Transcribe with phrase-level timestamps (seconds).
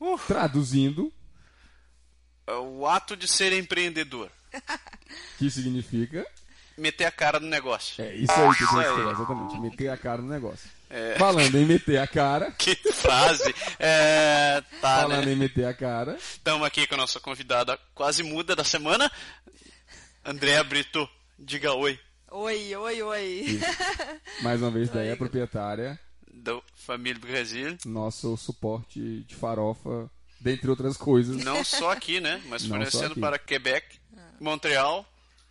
[0.01, 0.19] Uh.
[0.27, 1.13] Traduzindo,
[2.47, 4.31] O ato de ser empreendedor.
[5.39, 6.27] que significa.
[6.77, 8.05] Meter a cara no negócio.
[8.05, 8.97] É isso aí que eu Isso queria aí.
[8.97, 9.59] falar, exatamente.
[9.61, 10.71] Meter a cara no negócio.
[10.91, 11.17] É.
[11.19, 12.53] Falando em meter a cara.
[12.59, 13.55] Que frase.
[13.79, 15.33] É, tá, Falando né?
[15.33, 16.17] em meter a cara.
[16.17, 19.11] Estamos aqui com a nossa convidada quase muda da semana,
[20.25, 21.09] Andréa Brito.
[21.39, 21.99] Diga oi.
[22.31, 23.61] Oi, oi, oi.
[24.43, 25.99] Mais uma vez, daí Oi, a proprietária,
[26.33, 27.77] Da família Brasil.
[27.87, 30.11] nosso suporte de farofa,
[30.41, 31.37] dentre outras coisas.
[31.43, 32.43] Não só aqui, né?
[32.47, 33.99] Mas Não fornecendo para Quebec,
[34.41, 35.07] Montreal.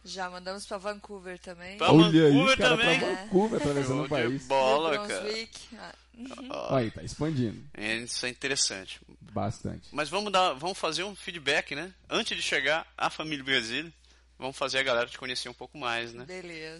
[0.07, 1.77] Já mandamos pra Vancouver também.
[1.79, 2.99] Pra Olha aí, Vancouver cara, também.
[2.99, 4.45] pra Vancouver, atravessando o país.
[4.47, 5.25] bola, cara.
[5.79, 5.95] Ah,
[6.49, 7.61] Ó, Aí, tá expandindo.
[7.73, 9.01] é, Isso é interessante.
[9.19, 9.89] Bastante.
[9.91, 11.91] Mas vamos dar, vamos fazer um feedback, né?
[12.09, 13.91] Antes de chegar à família Brasil,
[14.37, 16.23] vamos fazer a galera te conhecer um pouco mais, né?
[16.23, 16.79] Beleza.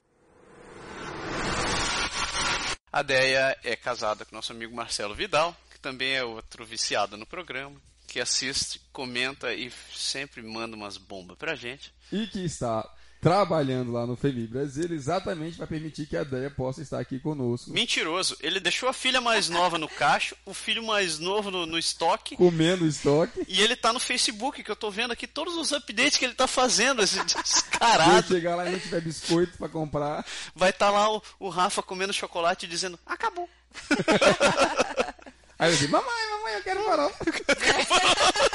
[2.91, 7.25] A Deia é casada com nosso amigo Marcelo Vidal, que também é outro viciado no
[7.25, 7.75] programa,
[8.07, 11.93] que assiste, comenta e sempre manda umas bombas pra gente.
[12.11, 12.87] E que está
[13.25, 17.71] trabalhando lá no FEMI Brasil exatamente para permitir que a Deia possa estar aqui conosco,
[17.71, 21.75] Mentiroso, ele deixou a filha mais nova no cacho, o filho mais novo no, no
[21.75, 23.43] estoque, comendo estoque.
[23.47, 26.35] e ele tá no Facebook, que eu tô vendo aqui todos os updates que ele
[26.35, 28.27] tá fazendo, esse descarado.
[28.27, 30.23] chegar lá e não tiver biscoito para comprar,
[30.55, 33.49] Vai estar lá o, o Rafa comendo chocolate e dizendo, acabou.
[35.57, 37.25] aí eu digo, mamãe, mamãe, eu quero farofa.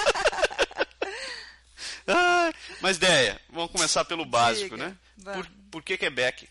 [2.15, 4.97] Ah, mas Deia, vamos começar pelo básico, Diga, né?
[5.17, 5.47] vamos.
[5.47, 6.49] Por, por que Quebec?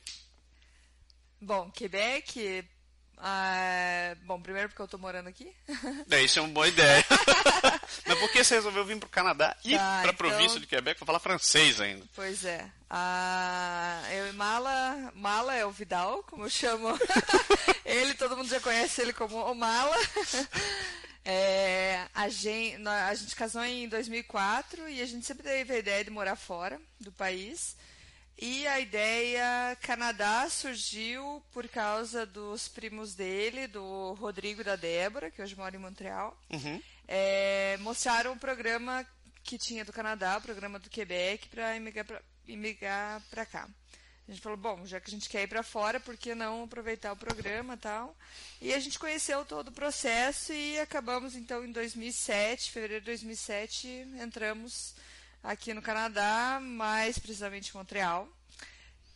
[1.41, 2.65] Bom, Quebec.
[3.17, 5.51] ah, bom, primeiro porque eu tô morando aqui.
[6.09, 7.05] É, isso é uma boa ideia.
[8.05, 10.97] Mas por que você resolveu vir pro Canadá e Tá, pra então- província de Quebec
[10.97, 12.05] pra falar francês ainda?
[12.15, 12.69] Pois é.
[12.89, 15.11] Ah, eu e Mala.
[15.15, 16.87] Mala é o Vidal, como eu chamo.
[17.85, 19.95] ele, todo mundo já conhece ele como o Mala.
[21.23, 26.03] É, a, gente, a gente casou em 2004 e a gente sempre teve a ideia
[26.03, 27.75] de morar fora do país.
[28.41, 35.29] E a ideia Canadá surgiu por causa dos primos dele, do Rodrigo e da Débora,
[35.29, 36.39] que hoje moram em Montreal.
[36.49, 36.81] Uhum.
[37.05, 39.05] É, mostraram o programa
[39.43, 41.75] que tinha do Canadá, o programa do Quebec, para
[42.47, 43.67] imigrar para cá.
[44.29, 46.63] A gente falou, bom, já que a gente quer ir para fora, por que não
[46.63, 48.15] aproveitar o programa e tal?
[48.61, 53.87] E a gente conheceu todo o processo e acabamos, então, em 2007, fevereiro de 2007,
[54.21, 54.93] entramos
[55.43, 58.29] aqui no Canadá, mais precisamente em Montreal.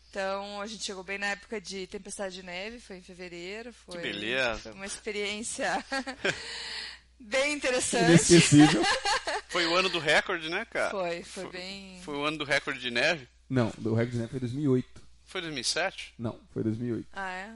[0.09, 3.71] Então, a gente chegou bem na época de tempestade de neve, foi em fevereiro.
[3.71, 4.61] Foi, beleza.
[4.61, 5.85] Foi uma experiência
[7.21, 8.05] bem interessante.
[8.05, 8.81] Inesquecível.
[9.49, 10.89] Foi o ano do recorde, né, cara?
[10.89, 12.01] Foi, foi bem.
[12.03, 13.27] Foi o ano do recorde de neve?
[13.47, 15.02] Não, o recorde de neve foi 2008.
[15.33, 16.13] Foi 2007?
[16.19, 17.07] Não, foi 2008.
[17.11, 17.49] Ah, é?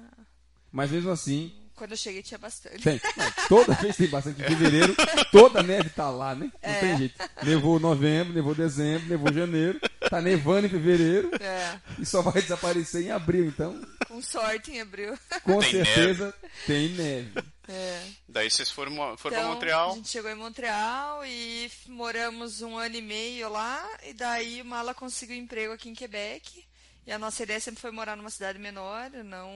[0.71, 2.81] Mas mesmo assim, Quando eu cheguei tinha bastante.
[2.83, 2.99] tem.
[3.15, 4.95] Não, toda vez tem bastante em fevereiro,
[5.31, 6.51] toda neve tá lá, né?
[6.63, 6.79] Não É.
[6.79, 7.15] tem jeito.
[7.43, 9.79] Nevou novembro, nevou dezembro, nevou janeiro,
[10.09, 14.81] tá nevando em fevereiro É, e só vai desaparecer em abril, então, com sorte em
[14.81, 15.15] abril.
[15.43, 16.33] com Tem certeza
[16.65, 17.31] tem neve.
[17.67, 18.01] É.
[18.27, 19.91] Daí vocês foram, foram Então, pra Montreal.
[19.91, 23.87] a gente chegou em Montreal e moramos um ano e meio lá.
[24.03, 26.65] E daí o Mala conseguiu emprego aqui em Quebec.
[27.07, 29.49] E a nossa ideia sempre foi morar numa cidade menor, não...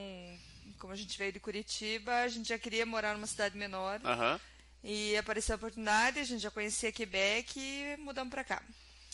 [0.78, 4.00] Como a gente veio de Curitiba, a gente já queria morar numa cidade menor.
[4.02, 4.40] Aham.
[4.82, 8.62] E apareceu a oportunidade, a gente já conhecia Quebec e mudamos para cá.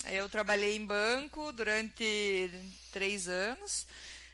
[0.04, 2.50] Aí eu trabalhei em banco durante
[2.92, 3.86] três anos.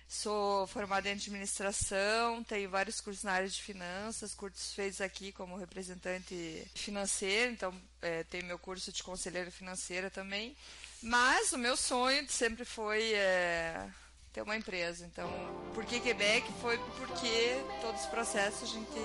[0.06, 5.56] Sou formada em administração, tenho vários cursos na área de finanças, cursos feitos aqui como
[5.56, 10.54] representante financeiro, então é, tenho meu curso de conselheira financeira também.
[11.02, 13.88] Mas o meu sonho sempre foi é,
[14.34, 15.06] ter uma empresa.
[15.06, 15.30] Então,
[15.72, 16.46] por que Quebec?
[16.60, 18.98] Foi porque todos os processos a gente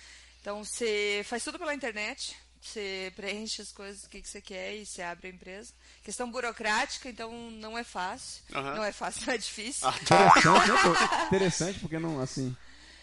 [0.42, 2.36] Então você faz tudo pela internet,
[2.68, 5.74] você preenche as coisas que que você quer e você abre a empresa.
[6.04, 8.44] Questão burocrática, então não é fácil.
[8.54, 8.76] Aham.
[8.76, 9.88] Não é fácil, não é difícil.
[9.88, 10.30] Ah, tá.
[10.30, 11.26] Interessante, né, pô?
[11.26, 12.56] Interessante porque não, assim,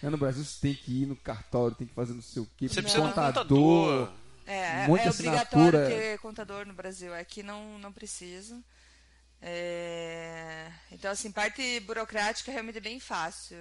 [0.02, 2.48] né, no Brasil você tem que ir no cartório, tem que fazer não sei o
[2.56, 4.12] quê, Você de um contador.
[4.46, 7.14] É, Um é de obrigatório ter contador no Brasil.
[7.14, 8.58] Aqui não, não precisa.
[9.40, 13.58] É, então, assim, parte burocrática realmente é bem fácil.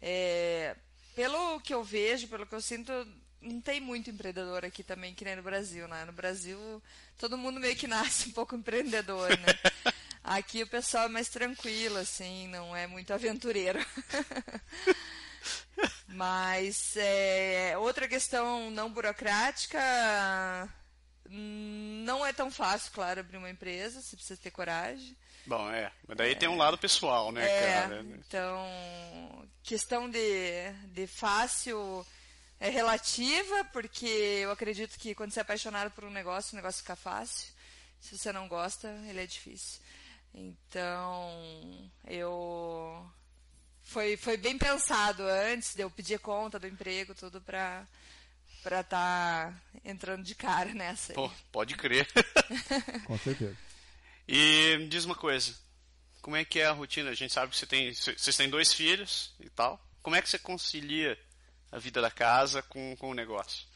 [0.00, 0.76] É,
[1.14, 2.92] pelo que eu vejo, pelo que eu sinto,
[3.40, 6.04] não tem muito empreendedor aqui também, que nem no Brasil, né?
[6.04, 6.82] No Brasil,
[7.18, 9.92] todo mundo meio que nasce um pouco empreendedor, né?
[10.22, 13.78] Aqui o pessoal é mais tranquilo, assim, não é muito aventureiro.
[16.08, 19.78] Mas é, outra questão não burocrática,
[21.30, 25.16] hum, não é tão fácil, claro, abrir uma empresa, você precisa ter coragem.
[25.46, 25.90] Bom, é.
[26.06, 28.04] Mas daí tem um lado pessoal, né, É, cara?
[28.18, 32.06] então, questão de, de fácil
[32.60, 36.82] é relativa, porque eu acredito que quando você é apaixonado por um negócio, o negócio
[36.82, 37.50] fica fácil.
[37.98, 39.80] Se você não gosta, ele é difícil.
[40.34, 43.10] Então, eu
[43.82, 47.86] foi, foi bem pensado antes de eu pedir conta do emprego, tudo pra
[48.62, 51.12] para estar entrando de cara nessa.
[51.12, 51.14] aí.
[51.14, 52.06] Pô, pode crer.
[53.06, 53.56] Com certeza.
[54.28, 55.54] E me diz uma coisa.
[56.20, 57.08] Como é que é a rotina?
[57.08, 59.82] A gente sabe que você tem, vocês têm dois filhos e tal.
[60.02, 61.18] Como é que você concilia
[61.70, 63.66] a vida da casa com, com o negócio?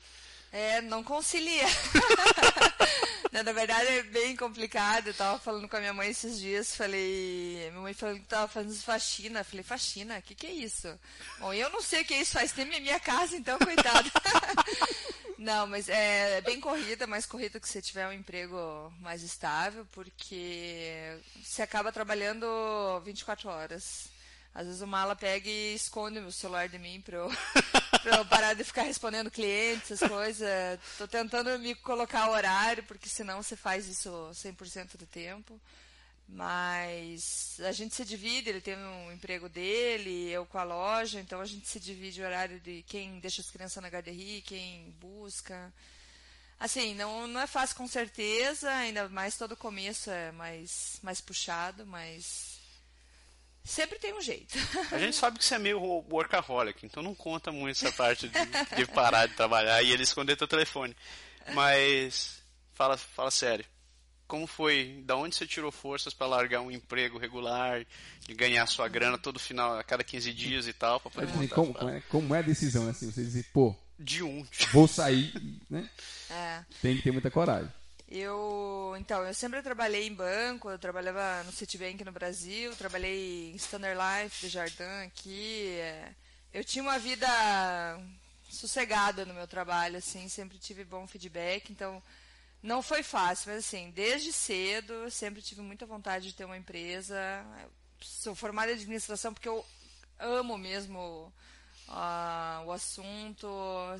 [0.53, 1.67] É, não concilia.
[3.33, 5.09] Na verdade é bem complicado.
[5.09, 7.69] Eu tava falando com a minha mãe esses dias, falei.
[7.71, 9.41] Minha mãe falou que tava fazendo faxina.
[9.41, 10.19] Eu falei, faxina?
[10.19, 10.89] O que, que é isso?
[11.41, 14.09] Bom, eu não sei o que é isso, faz tempo em minha casa, então, coitado.
[15.37, 21.19] Não, mas é bem corrida, mais corrida que você tiver um emprego mais estável, porque
[21.43, 22.47] você acaba trabalhando
[23.05, 24.14] 24 horas.
[24.55, 27.29] Às vezes o mala pega e esconde o celular de mim pra eu,
[28.07, 30.49] eu parar de ficar respondendo clientes, essas coisas.
[30.97, 35.61] Tô tentando me colocar horário, porque senão você faz isso 100% do tempo.
[36.29, 41.41] Mas a gente se divide, ele tem um emprego dele, eu com a loja, então
[41.41, 45.73] a gente se divide o horário de quem deixa as crianças na garderie, quem busca.
[46.59, 51.85] Assim, não, não é fácil com certeza, ainda mais todo começo é mais, mais puxado,
[51.85, 52.54] mas
[53.65, 54.57] sempre tem um jeito.
[54.93, 58.77] A gente sabe que você é meio workaholic, então não conta muito essa parte de,
[58.77, 60.95] de parar de trabalhar e ele esconder teu telefone.
[61.55, 62.43] Mas
[62.75, 63.65] fala, fala sério.
[64.27, 65.03] Como foi?
[65.05, 67.85] Da onde você tirou forças para largar um emprego regular,
[68.21, 71.55] de ganhar sua grana todo final, a cada 15 dias e tal, para poder montar
[71.55, 73.11] como, a como é, como é a decisão, assim?
[73.11, 74.47] Você dizer, pô, de um.
[74.73, 75.33] vou sair,
[75.69, 75.89] né?
[76.31, 76.65] É.
[76.81, 77.71] Tem que ter muita coragem.
[78.17, 83.57] Eu, então, eu sempre trabalhei em banco, eu trabalhava no Citibank no Brasil, trabalhei em
[83.57, 85.67] Standard Life de Jardim aqui.
[85.81, 86.15] é.
[86.53, 87.27] Eu tinha uma vida
[88.49, 92.01] sossegada no meu trabalho, assim, sempre tive bom feedback, então
[92.63, 97.17] não foi fácil, mas assim, desde cedo sempre tive muita vontade de ter uma empresa.
[97.65, 99.67] Eu Sou formada em administração porque eu
[100.21, 101.33] amo mesmo
[102.67, 103.49] o assunto.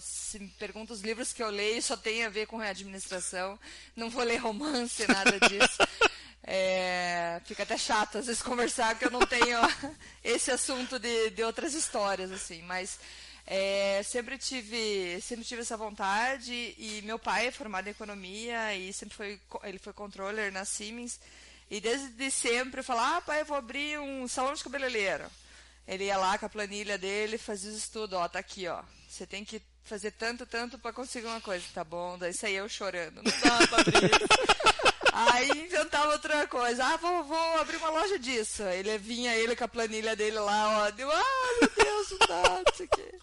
[0.01, 3.59] Se me pergunta os livros que eu leio, só tem a ver com administração.
[3.95, 5.79] Não vou ler romance, nada disso.
[6.47, 9.59] É, fica até chato às vezes conversar, porque eu não tenho
[10.23, 12.61] esse assunto de, de outras histórias, assim.
[12.65, 12.99] Mas
[13.47, 18.93] é, sempre tive sempre tive essa vontade e meu pai é formado em economia e
[18.93, 21.21] sempre foi ele foi controller na Siemens
[21.71, 25.27] e desde sempre eu falava ah pai eu vou abrir um salão de cabeleireiro
[25.87, 29.27] ele ia lá com a planilha dele fazia os estudos ó tá aqui ó você
[29.27, 33.23] tem que fazer tanto tanto para conseguir uma coisa tá bom daí saía eu chorando
[33.23, 34.11] não dá para abrir
[35.17, 36.85] Aí inventava outra coisa.
[36.85, 38.65] Ah, vou, vou abrir uma loja disso.
[38.65, 40.91] Ele vinha ele com a planilha dele lá, ó.
[40.91, 43.15] Deu, ah, meu Deus, não dá, não sei o quê.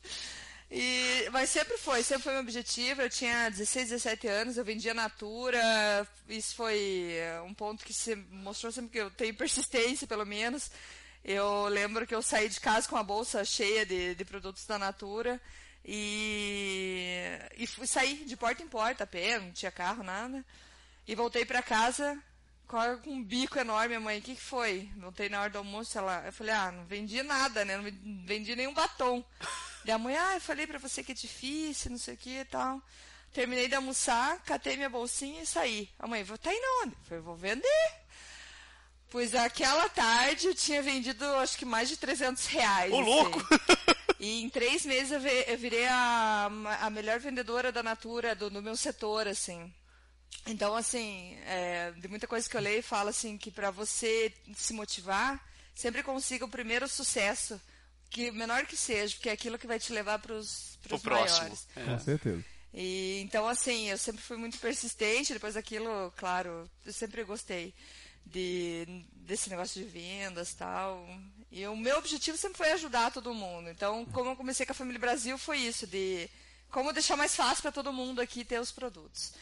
[0.71, 3.01] E, mas sempre foi, sempre foi meu objetivo.
[3.01, 6.07] Eu tinha 16, 17 anos, eu vendia Natura.
[6.29, 7.13] Isso foi
[7.45, 10.71] um ponto que se mostrou sempre que eu tenho persistência, pelo menos.
[11.23, 14.79] Eu lembro que eu saí de casa com a bolsa cheia de, de produtos da
[14.79, 15.39] Natura
[15.85, 20.43] e, e fui sair de porta em porta, a pé, não tinha carro, nada.
[21.07, 22.21] E voltei para casa
[22.67, 24.89] com um bico enorme, a mãe, o que, que foi?
[24.95, 27.75] Voltei na hora do almoço, ela, eu falei, ah, não vendi nada, né?
[27.75, 29.21] Não vendi nenhum batom.
[29.83, 32.39] E a mãe, ah, eu falei para você que é difícil, não sei o que
[32.39, 32.81] e tal.
[33.33, 35.89] Terminei de almoçar, catei minha bolsinha e saí.
[35.99, 36.95] A mãe, vou tá indo onde?
[36.95, 38.00] Eu falei, vou vender.
[39.11, 42.91] Pois aquela tarde eu tinha vendido acho que mais de 300 reais.
[42.91, 43.09] Ô, assim.
[43.09, 43.39] louco!
[44.23, 46.45] E em três meses eu, virei a,
[46.81, 49.73] a, melhor vendedora da Natura do, do meu setor, assim.
[50.45, 54.73] Então, assim, é, de muita coisa que eu leio, fala assim que para você se
[54.73, 57.59] motivar, sempre consiga o primeiro sucesso,
[58.11, 61.67] que menor que seja, porque é aquilo que vai te levar para os maiores.
[61.75, 61.83] É.
[61.83, 62.45] Com certeza.
[62.71, 67.73] E, então, assim, eu sempre fui muito persistente, depois daquilo, claro, eu sempre gostei
[68.25, 68.85] de,
[69.25, 71.07] desse negócio de vendas tal.
[71.51, 73.69] E o meu objetivo sempre foi ajudar todo mundo.
[73.69, 76.29] Então, como eu comecei com a Família Brasil, foi isso, de
[76.69, 79.33] como deixar mais fácil para todo mundo aqui ter os produtos.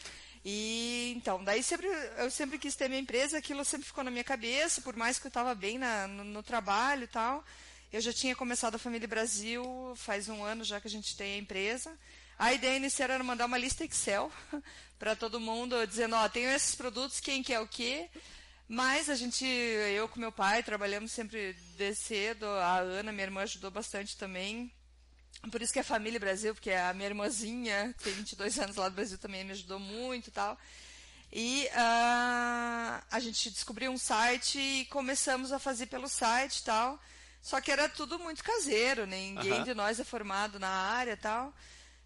[0.44, 1.86] E então, daí sempre,
[2.18, 5.26] eu sempre quis ter minha empresa, aquilo sempre ficou na minha cabeça, por mais que
[5.26, 7.44] eu estava bem na, no, no, trabalho e tal.
[7.92, 11.34] Eu já tinha começado a Família Brasil faz um ano já que a gente tem
[11.34, 11.96] a empresa.
[12.38, 14.32] A ideia inicial era mandar uma lista Excel
[14.98, 18.08] para todo mundo, dizendo, ó, tenho esses produtos, quem quer o quê?
[18.72, 22.46] Mas a gente, eu com meu pai, trabalhamos sempre de cedo.
[22.46, 24.72] A Ana, minha irmã, ajudou bastante também.
[25.50, 28.88] Por isso que é Família Brasil, porque a minha irmãzinha, que tem 22 anos lá
[28.88, 30.56] do Brasil, também me ajudou muito e tal.
[31.32, 37.02] E uh, a gente descobriu um site e começamos a fazer pelo site e tal.
[37.42, 39.16] Só que era tudo muito caseiro, né?
[39.16, 39.64] ninguém uhum.
[39.64, 41.52] de nós é formado na área e tal.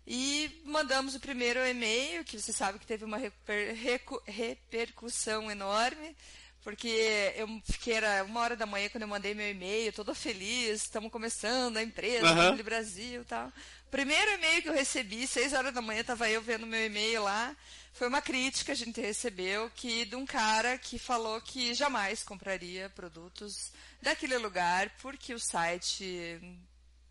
[0.07, 3.77] E mandamos o primeiro e-mail, que você sabe que teve uma reper,
[4.25, 6.17] repercussão enorme
[6.65, 10.83] porque eu fiquei, era uma hora da manhã quando eu mandei meu e-mail, toda feliz,
[10.83, 12.57] estamos começando a empresa, uhum.
[12.63, 13.53] Brasil e tal.
[13.91, 17.55] Primeiro e-mail que eu recebi, seis horas da manhã, estava eu vendo meu e-mail lá,
[17.93, 22.23] foi uma crítica que a gente recebeu que de um cara que falou que jamais
[22.23, 26.41] compraria produtos daquele lugar porque o site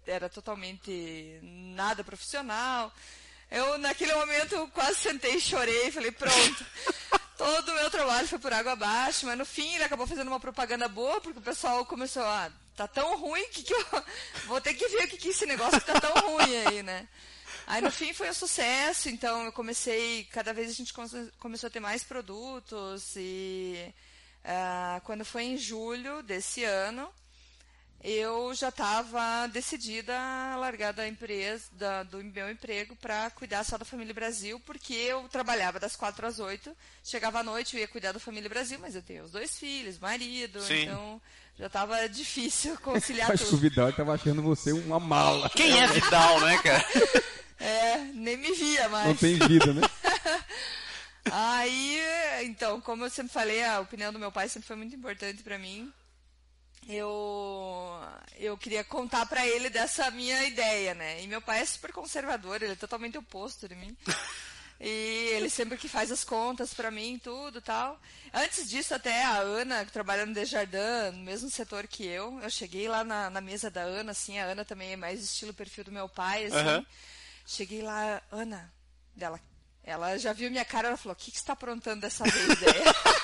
[0.05, 2.91] era totalmente nada profissional.
[3.51, 6.65] Eu, naquele momento, quase sentei e chorei, falei, pronto.
[7.43, 10.39] Todo o meu trabalho foi por água abaixo, mas no fim ele acabou fazendo uma
[10.39, 13.85] propaganda boa, porque o pessoal começou, ah, tá tão ruim que, que eu
[14.47, 17.05] vou ter que ver o que, que esse negócio tá tão ruim aí, né?
[17.67, 20.93] Aí no fim foi um sucesso, então eu comecei, cada vez a gente
[21.37, 23.93] começou a ter mais produtos e
[24.45, 27.11] uh, quando foi em julho desse ano,
[28.03, 33.77] eu já estava decidida a largar da empresa, da, do meu emprego, para cuidar só
[33.77, 37.87] da Família Brasil, porque eu trabalhava das quatro às oito, chegava à noite, eu ia
[37.87, 40.83] cuidar da Família Brasil, mas eu tenho os dois filhos, marido, Sim.
[40.83, 41.21] então
[41.57, 43.49] já estava difícil conciliar Acho tudo.
[43.49, 45.49] que o Vidal estava achando você uma mala.
[45.51, 46.85] Quem é Vidal, né, cara?
[47.59, 49.07] É, nem me via mais.
[49.07, 49.81] Não tem vida, né?
[51.31, 51.97] Aí,
[52.43, 55.57] então, como eu sempre falei, a opinião do meu pai sempre foi muito importante para
[55.57, 55.89] mim
[56.87, 58.01] eu
[58.37, 61.21] eu queria contar para ele dessa minha ideia, né?
[61.21, 63.95] E meu pai é super conservador, ele é totalmente oposto de mim.
[64.85, 67.97] E ele sempre que faz as contas para mim, tudo tal.
[68.33, 72.49] Antes disso, até a Ana, que trabalha no Desjardins, no mesmo setor que eu, eu
[72.49, 75.85] cheguei lá na, na, mesa da Ana, assim, a Ana também é mais estilo perfil
[75.85, 76.57] do meu pai, assim.
[76.57, 76.85] Uhum.
[77.45, 78.73] Cheguei lá, Ana,
[79.15, 79.39] dela,
[79.85, 82.49] ela já viu minha cara, ela falou, o que, que você está aprontando dessa vez,
[82.49, 82.83] ideia?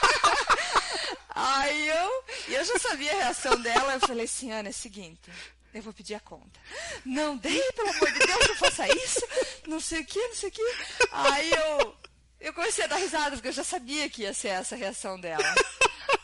[1.41, 5.31] Aí eu, eu já sabia a reação dela, eu falei assim, Ana, é o seguinte,
[5.73, 6.59] eu vou pedir a conta.
[7.05, 9.21] Não, dei, pelo amor de Deus, não faça isso,
[9.65, 10.75] não sei o que, não sei o que.
[11.11, 11.95] Aí eu,
[12.41, 15.17] eu comecei a dar risada, porque eu já sabia que ia ser essa a reação
[15.17, 15.55] dela.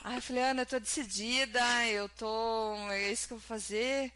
[0.04, 4.12] Aí eu falei, Ana, eu tô decidida, eu tô, é isso que eu vou fazer.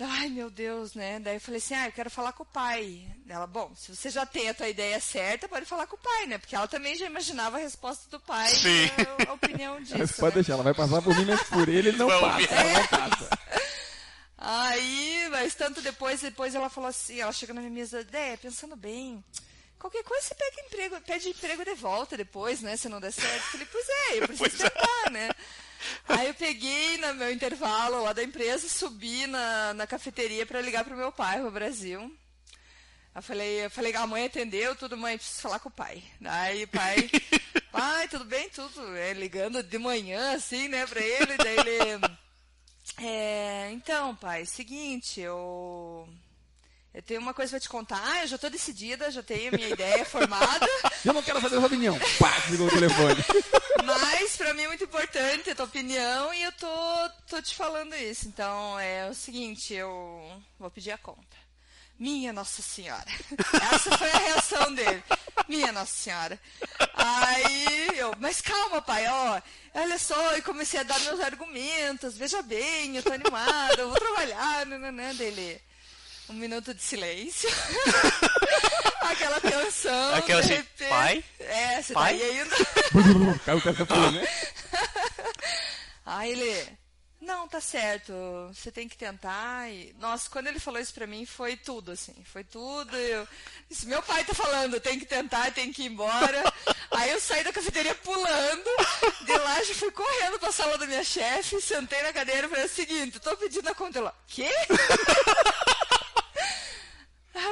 [0.00, 1.18] Ai, meu Deus, né?
[1.18, 3.04] Daí eu falei assim, ah, eu quero falar com o pai.
[3.28, 6.26] Ela, bom, se você já tem a tua ideia certa, pode falar com o pai,
[6.26, 6.38] né?
[6.38, 8.86] Porque ela também já imaginava a resposta do pai, Sim.
[9.26, 9.98] A, a opinião disso.
[9.98, 10.42] Mas pode né?
[10.42, 13.38] deixar, ela vai passar por mim, mas por ele ele não passa, ela não passa.
[14.38, 18.76] Aí, mas tanto depois, depois ela falou assim, ela chegou na minha mesa, ideia, pensando
[18.76, 19.22] bem,
[19.80, 22.76] qualquer coisa você pega emprego, pede emprego de volta depois, né?
[22.76, 23.34] Se não der certo.
[23.34, 24.70] Eu falei, pois é, eu preciso pois é.
[24.70, 25.10] tentar, é.
[25.10, 25.30] né?
[26.08, 30.84] Aí eu peguei no meu intervalo lá da empresa, subi na, na cafeteria para ligar
[30.84, 32.12] pro meu pai, pro Brasil.
[33.14, 36.02] Eu falei, eu falei, a mãe atendeu, tudo, mãe, preciso falar com o pai.
[36.24, 37.10] Aí o pai,
[37.72, 38.96] pai, tudo bem, tudo.
[38.96, 42.18] É, ligando de manhã, assim, né, pra ele, daí ele.
[43.00, 46.08] É, então, pai, seguinte, eu.
[46.98, 48.02] Eu tenho uma coisa pra te contar.
[48.04, 50.66] Ah, eu já tô decidida, já tenho a minha ideia formada.
[51.06, 51.96] Eu não quero fazer essa opinião.
[52.18, 53.24] Pá, ligou o telefone.
[53.86, 57.94] Mas pra mim é muito importante a tua opinião e eu tô, tô te falando
[57.94, 58.26] isso.
[58.26, 61.36] Então é o seguinte, eu vou pedir a conta.
[61.96, 63.06] Minha Nossa Senhora.
[63.72, 65.02] Essa foi a reação dele.
[65.48, 66.38] Minha Nossa Senhora.
[66.94, 69.40] Aí eu, mas calma, pai, ó,
[69.72, 73.98] olha só, e comecei a dar meus argumentos, veja bem, eu tô animada, eu vou
[73.98, 75.67] trabalhar, né, dele.
[76.28, 77.48] Um minuto de silêncio.
[79.00, 80.14] Aquela tensão.
[80.14, 80.88] Aquela de assim, repente.
[80.88, 81.24] pai?
[81.40, 82.18] É, você Pai?
[82.18, 82.56] tá aí ainda.
[83.44, 84.28] Caiu o cara falando, né?
[86.04, 86.78] Aí ele,
[87.20, 88.12] não, tá certo,
[88.54, 89.68] você tem que tentar.
[89.70, 92.96] E, nossa, quando ele falou isso pra mim, foi tudo, assim, foi tudo.
[92.96, 93.28] Eu
[93.68, 96.42] disse, meu pai tá falando, tem que tentar, tem que ir embora.
[96.92, 98.70] Aí eu saí da cafeteria pulando,
[99.26, 102.64] de lá já fui correndo pra sala da minha chefe, sentei na cadeira e falei
[102.64, 103.98] o seguinte, tô pedindo a conta.
[103.98, 104.50] Ela, quê?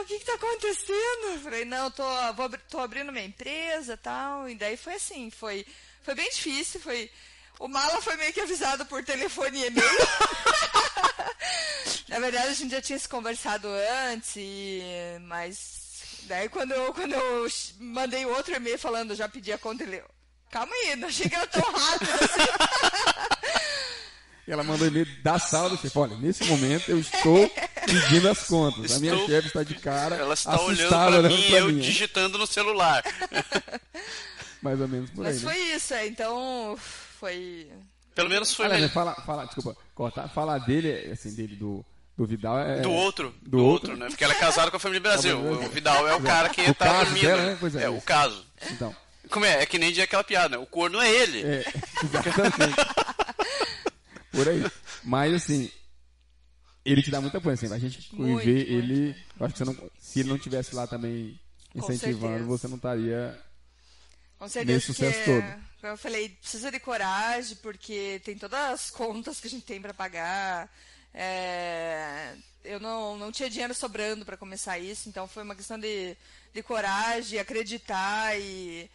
[0.06, 1.40] O que que tá acontecendo?
[1.42, 4.48] Falei, não, tô, vou, tô abrindo minha empresa e tal.
[4.48, 5.66] E daí foi assim, foi,
[6.00, 7.10] foi bem difícil, foi...
[7.58, 9.90] O Mala foi meio que avisado por telefone e e-mail.
[12.06, 13.66] Na verdade, a gente já tinha se conversado
[14.12, 14.80] antes, e...
[15.22, 15.80] mas
[16.28, 17.48] daí quando eu, quando eu
[17.80, 20.00] mandei outro e-mail falando, já pedi a conta, ele...
[20.52, 23.46] Calma aí, não achei que era tão rápido assim.
[24.46, 25.98] E ela mandou e-mail da sala do chefe.
[25.98, 27.50] Olha, nesse momento eu estou
[27.87, 28.93] pedindo as contas.
[28.97, 31.78] A minha Estou- chefe está de cara, Ela está olhando olhando mim e eu mim.
[31.78, 33.02] digitando no celular.
[34.62, 35.50] Mais ou menos por aí, Mas né?
[35.52, 36.76] foi isso, é, então
[37.21, 37.69] foi...
[38.14, 38.95] Pelo menos foi Aliás, melhor.
[38.95, 41.85] fala, fala, desculpa, cortar, falar dele, assim, dele, do,
[42.16, 42.81] do Vidal é...
[42.81, 43.35] Do outro.
[43.43, 43.90] Do Do, outro.
[43.90, 44.09] outro, né?
[44.09, 45.38] Porque ela é casada com a família Brasil.
[45.40, 45.61] Brasil.
[45.66, 47.26] O Vidal é o cara que O tá caso dormindo.
[47.26, 47.57] dela, né?
[47.61, 48.45] Pois é, é, o caso.
[48.73, 48.97] Então,
[49.31, 49.62] Como é?
[49.62, 50.62] É que nem diz aquela piada, né?
[50.62, 51.43] O corno é ele.
[51.43, 51.64] é,
[52.02, 52.76] exatamente.
[54.33, 54.64] por aí.
[55.05, 55.71] Mas, assim,
[56.87, 58.73] ele te dá muita coisa, assim, a gente Muito, ver muito.
[58.73, 61.38] ele, eu acho que não, se ele não tivesse lá também
[61.75, 63.38] incentivando, você não estaria
[64.38, 65.62] Com certeza, Nesse sucesso todo.
[65.83, 69.92] eu falei, precisa de coragem, porque tem todas as contas que a gente tem para
[69.92, 70.70] pagar.
[71.12, 76.16] É, eu não, não tinha dinheiro sobrando para começar isso, então foi uma questão de,
[76.55, 78.90] de coragem, acreditar e,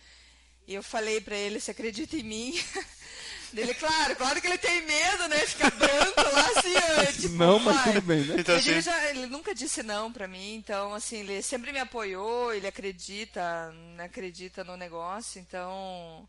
[0.67, 2.53] e eu falei para ele, você acredita em mim?
[3.53, 5.37] Dele, claro, claro que ele tem medo, né?
[5.39, 7.93] Ficar branco lá assim, tipo, não, mas vai.
[7.93, 8.35] tudo bem, né?
[8.39, 11.71] Então, Mas ele, assim, já- ele nunca disse não pra mim, então assim, ele sempre
[11.71, 16.27] me apoiou, ele acredita, acredita no negócio, então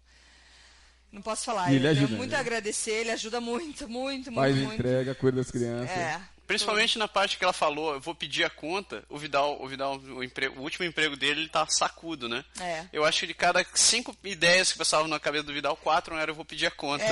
[1.12, 1.70] não posso falar.
[1.72, 2.38] E ele eu tenho ajuda, muito né?
[2.38, 4.74] agradecer, ele ajuda muito, muito, muito, Faz muito.
[4.74, 5.90] entrega, cuida das crianças.
[5.90, 6.20] É.
[6.52, 9.98] principalmente na parte que ela falou, eu vou pedir a conta, o Vidal, o Vidal,
[9.98, 12.44] o, emprego, o último emprego dele, ele tá sacudo, né?
[12.60, 12.84] É.
[12.92, 16.30] Eu acho que de cada cinco ideias que passavam na cabeça do Vidal, quatro era
[16.30, 17.04] eu vou pedir a conta.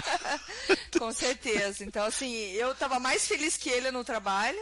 [0.98, 1.84] Com certeza.
[1.84, 4.58] Então, assim, eu tava mais feliz que ele no trabalho.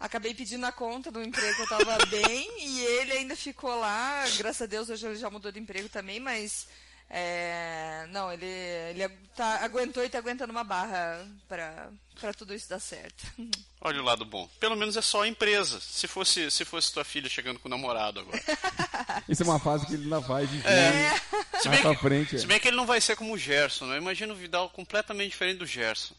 [0.00, 4.24] Acabei pedindo a conta do emprego que eu tava bem e ele ainda ficou lá.
[4.36, 6.66] Graças a Deus, hoje ele já mudou de emprego também, mas.
[7.14, 12.70] É, não, ele, ele tá, aguentou e tá aguentando uma barra pra, pra tudo isso
[12.70, 13.26] dar certo.
[13.82, 14.48] Olha o lado bom.
[14.58, 15.78] Pelo menos é só a empresa.
[15.78, 18.42] Se fosse, se fosse tua filha chegando com o namorado agora.
[19.28, 21.20] Isso é uma fase que ele ainda vai viver É.
[21.60, 22.38] Se mais bem, que, frente.
[22.38, 22.48] se é.
[22.48, 23.96] bem que ele não vai ser como o Gerson, né?
[23.96, 26.14] Eu imagino o Vidal completamente diferente do Gerson.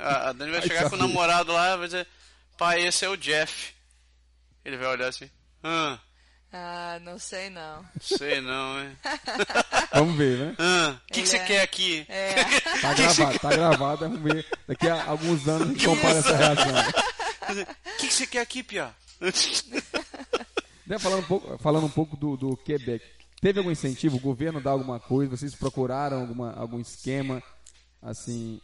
[0.00, 2.08] A, a Dani vai Vai chegar com o namorado lá e vai dizer,
[2.58, 3.72] pai, esse é o Jeff.
[4.64, 5.30] Ele vai olhar assim,
[5.62, 5.98] ah,
[6.52, 7.82] Ah, não sei não.
[8.00, 8.96] sei não, hein?
[9.94, 10.54] Vamos ver, né?
[10.58, 12.06] Ah, o que, que Ele você é- quer aqui?
[12.08, 12.34] É.
[12.82, 14.46] Tá gravado, tá gravado, vamos ver.
[14.66, 16.72] Daqui a alguns anos a gente compara essa reação.
[16.72, 18.94] O que, que você quer aqui, Pia?
[20.86, 23.04] Né, falando um pouco, falando um pouco do, do Quebec,
[23.40, 24.16] teve algum incentivo?
[24.16, 25.36] O governo dá alguma coisa?
[25.36, 27.42] Vocês procuraram alguma, algum esquema?
[28.02, 28.60] Assim,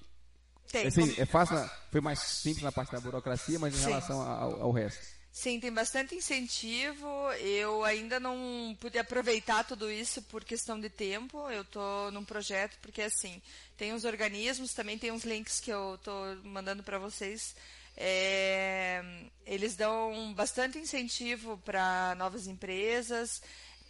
[0.70, 0.86] Tem.
[0.88, 3.86] assim, é fácil, na- foi mais simples na parte da burocracia, mas em Sim.
[3.88, 5.00] relação ao, ao resto.
[5.38, 7.06] Sim, tem bastante incentivo.
[7.34, 11.48] Eu ainda não pude aproveitar tudo isso por questão de tempo.
[11.48, 13.40] Eu estou num projeto porque assim
[13.76, 17.54] tem os organismos, também tem uns links que eu estou mandando para vocês.
[17.96, 19.00] É,
[19.46, 23.40] eles dão bastante incentivo para novas empresas,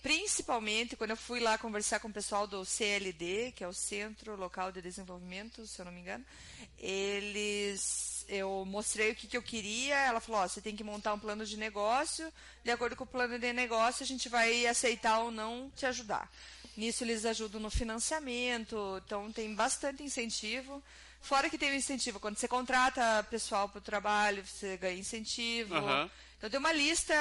[0.03, 4.37] principalmente quando eu fui lá conversar com o pessoal do CLD, que é o Centro
[4.37, 6.25] Local de Desenvolvimento, se eu não me engano.
[6.79, 9.97] Eles, eu mostrei o que, que eu queria.
[9.97, 12.33] Ela falou: ó, você tem que montar um plano de negócio.
[12.65, 16.31] De acordo com o plano de negócio, a gente vai aceitar ou não te ajudar.
[16.77, 20.83] Nisso eles ajudam no financiamento, então tem bastante incentivo.
[21.21, 25.75] Fora que tem o incentivo, quando você contrata pessoal para o trabalho, você ganha incentivo.
[25.75, 26.11] Aham.
[26.39, 27.15] Então tem uma lista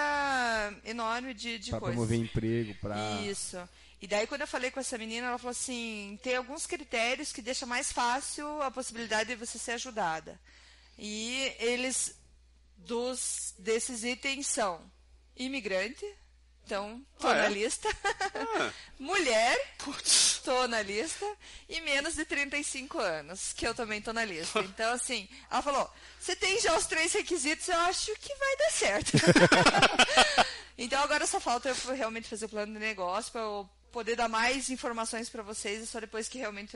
[0.86, 1.96] enorme de, de Para coisas.
[1.96, 3.22] promover emprego, para.
[3.22, 3.58] Isso.
[4.00, 7.42] E daí quando eu falei com essa menina, ela falou assim, tem alguns critérios que
[7.42, 10.40] deixa mais fácil a possibilidade de você ser ajudada.
[10.98, 12.16] E eles
[12.78, 14.80] dos, desses itens são
[15.36, 16.06] imigrante,
[16.68, 17.50] então tô ah, na é?
[17.50, 17.88] lista,
[18.36, 18.74] ah.
[19.00, 20.42] mulher, Putz.
[20.44, 21.26] tô na lista,
[21.70, 24.60] e menos de 35 anos, que eu também tô na lista.
[24.68, 28.72] Então, assim, ela falou: você tem já os três requisitos, eu acho que vai dar
[28.72, 29.12] certo.
[30.78, 34.28] então agora só falta eu realmente fazer o plano de negócio para eu poder dar
[34.28, 36.76] mais informações para vocês, e só depois que realmente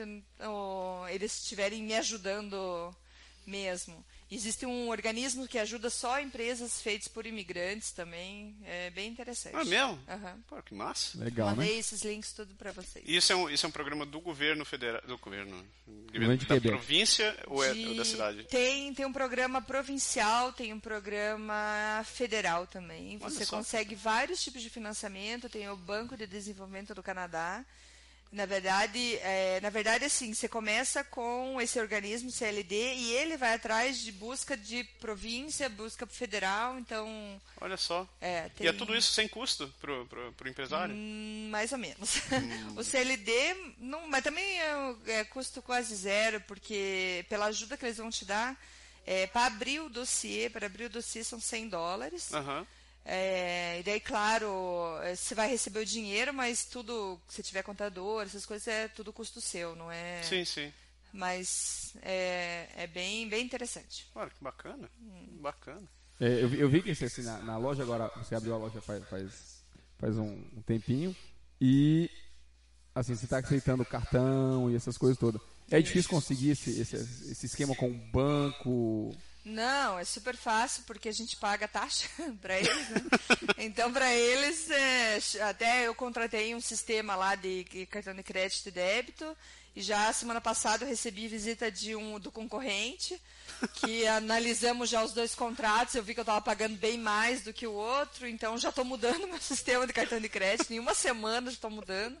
[1.10, 2.96] eles estiverem me ajudando
[3.46, 4.02] mesmo.
[4.34, 8.56] Existe um organismo que ajuda só empresas feitas por imigrantes também.
[8.64, 9.54] É bem interessante.
[9.54, 9.92] Ah, mesmo?
[9.92, 10.42] Uhum.
[10.48, 11.18] Pô, que massa.
[11.22, 11.78] Legal, Mandei né?
[11.78, 13.04] esses links tudo para vocês.
[13.06, 15.62] E isso é, um, isso é um programa do governo federal, do governo,
[16.48, 18.44] da província ou, é, ou da cidade?
[18.44, 23.18] Tem, tem um programa provincial, tem um programa federal também.
[23.18, 27.62] Você consegue vários tipos de financiamento, tem o Banco de Desenvolvimento do Canadá,
[28.32, 33.54] na verdade, é, na verdade, assim, você começa com esse organismo CLD e ele vai
[33.54, 37.40] atrás de busca de província, busca federal, então...
[37.60, 38.08] Olha só.
[38.22, 38.66] É, tem...
[38.66, 40.94] E é tudo isso sem custo para o empresário?
[40.94, 42.16] Hum, mais ou menos.
[42.32, 42.74] Hum.
[42.80, 47.98] o CLD, não, mas também é, é, custo quase zero, porque pela ajuda que eles
[47.98, 48.58] vão te dar,
[49.06, 52.32] é, para abrir o dossiê, para abrir o dossiê são 100 dólares.
[52.32, 52.60] Aham.
[52.60, 52.66] Uhum.
[53.04, 58.22] É, e daí, claro, é, você vai receber o dinheiro, mas tudo, se tiver contador,
[58.22, 60.22] essas coisas, é tudo custo seu, não é?
[60.22, 60.72] Sim, sim.
[61.12, 64.06] Mas é, é bem, bem interessante.
[64.14, 64.88] Olha, que bacana.
[65.00, 65.38] Hum.
[65.40, 65.86] Bacana.
[66.20, 69.04] É, eu, eu, vi que assim, na, na, loja agora, você abriu a loja faz,
[69.08, 69.64] faz,
[69.98, 71.14] faz um, um tempinho
[71.60, 72.08] e
[72.94, 75.40] assim, você está aceitando cartão e essas coisas todas.
[75.70, 79.16] É difícil conseguir esse, esse, esse esquema com o banco?
[79.44, 82.08] Não, é super fácil porque a gente paga taxa
[82.40, 83.00] para eles, né?
[83.58, 88.72] Então, para eles, é, até eu contratei um sistema lá de cartão de crédito e
[88.72, 89.36] débito
[89.74, 93.20] e já semana passada eu recebi visita de um do concorrente
[93.74, 97.52] que analisamos já os dois contratos, eu vi que eu estava pagando bem mais do
[97.52, 100.94] que o outro, então já estou mudando meu sistema de cartão de crédito, em uma
[100.94, 102.16] semana já estou mudando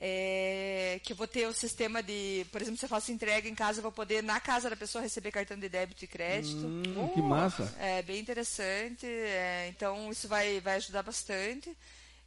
[0.00, 3.54] é, que eu vou ter o sistema de, por exemplo, se eu faço entrega em
[3.54, 6.66] casa, eu vou poder, na casa da pessoa, receber cartão de débito e crédito.
[6.66, 7.74] Hum, uh, que massa!
[7.80, 9.06] É bem interessante.
[9.06, 11.76] É, então, isso vai, vai ajudar bastante.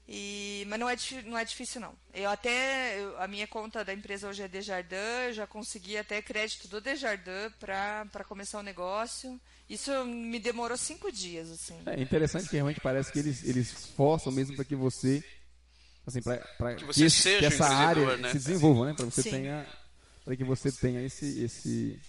[0.07, 1.93] E, mas não é, não é difícil, não.
[2.13, 6.21] Eu até, eu, a minha conta da empresa hoje é Desjardins, eu já consegui até
[6.21, 9.39] crédito do Desjardins para começar o negócio.
[9.69, 11.79] Isso me demorou cinco dias, assim.
[11.85, 15.23] É interessante que realmente parece que eles, eles forçam mesmo para que você
[16.05, 18.29] assim, para que, que, esse, que essa área né?
[18.29, 18.93] se desenvolva, né?
[18.93, 19.31] Para você Sim.
[19.31, 19.67] tenha
[20.23, 22.01] para que você tenha esse esse,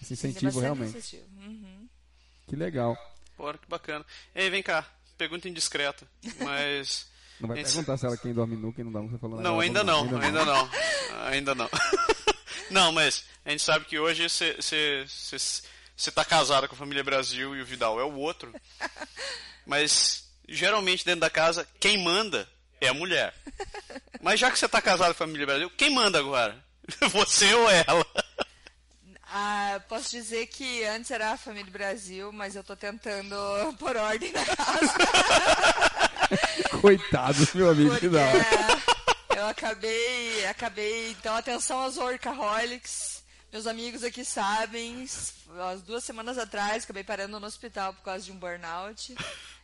[0.00, 0.96] esse incentivo realmente.
[0.96, 1.24] Incentivo.
[1.40, 1.88] Uhum.
[2.46, 2.96] Que legal.
[3.36, 4.04] Porra, que bacana.
[4.34, 6.06] Ei, vem cá, pergunta indiscreta,
[6.40, 7.06] mas
[7.40, 9.82] não vai perguntar se ela quem dorme nu, quem não dorme, você falou Não, ainda
[9.82, 10.70] não, ainda, ainda não.
[11.26, 11.70] ainda não.
[12.70, 14.56] não, mas a gente sabe que hoje você
[15.96, 18.52] você tá casada com a família Brasil e o Vidal é o outro.
[19.66, 22.48] Mas geralmente dentro da casa quem manda
[22.84, 23.34] é a mulher.
[24.20, 26.56] Mas já que você está casado com a família Brasil, quem manda agora?
[27.12, 28.06] Você ou ela?
[29.34, 33.34] Ah, posso dizer que antes era a família Brasil, mas eu estou tentando
[33.78, 34.94] pôr ordem na casa.
[36.80, 37.90] Coitado, meu amigo.
[37.90, 38.20] Porque não.
[39.36, 41.10] Eu acabei, acabei.
[41.12, 43.22] Então, atenção aos workaholics.
[43.50, 45.06] Meus amigos aqui sabem.
[45.72, 49.14] As duas semanas atrás, acabei parando no hospital por causa de um burnout.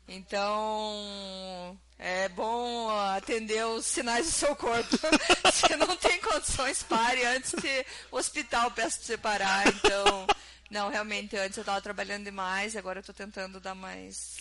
[0.09, 4.97] Então, é bom atender os sinais do seu corpo.
[5.53, 9.69] Se não tem condições, pare antes que o hospital peça para você parar.
[9.69, 10.27] Então,
[10.71, 14.37] não, realmente, antes eu estava trabalhando demais, agora eu estou tentando dar mais.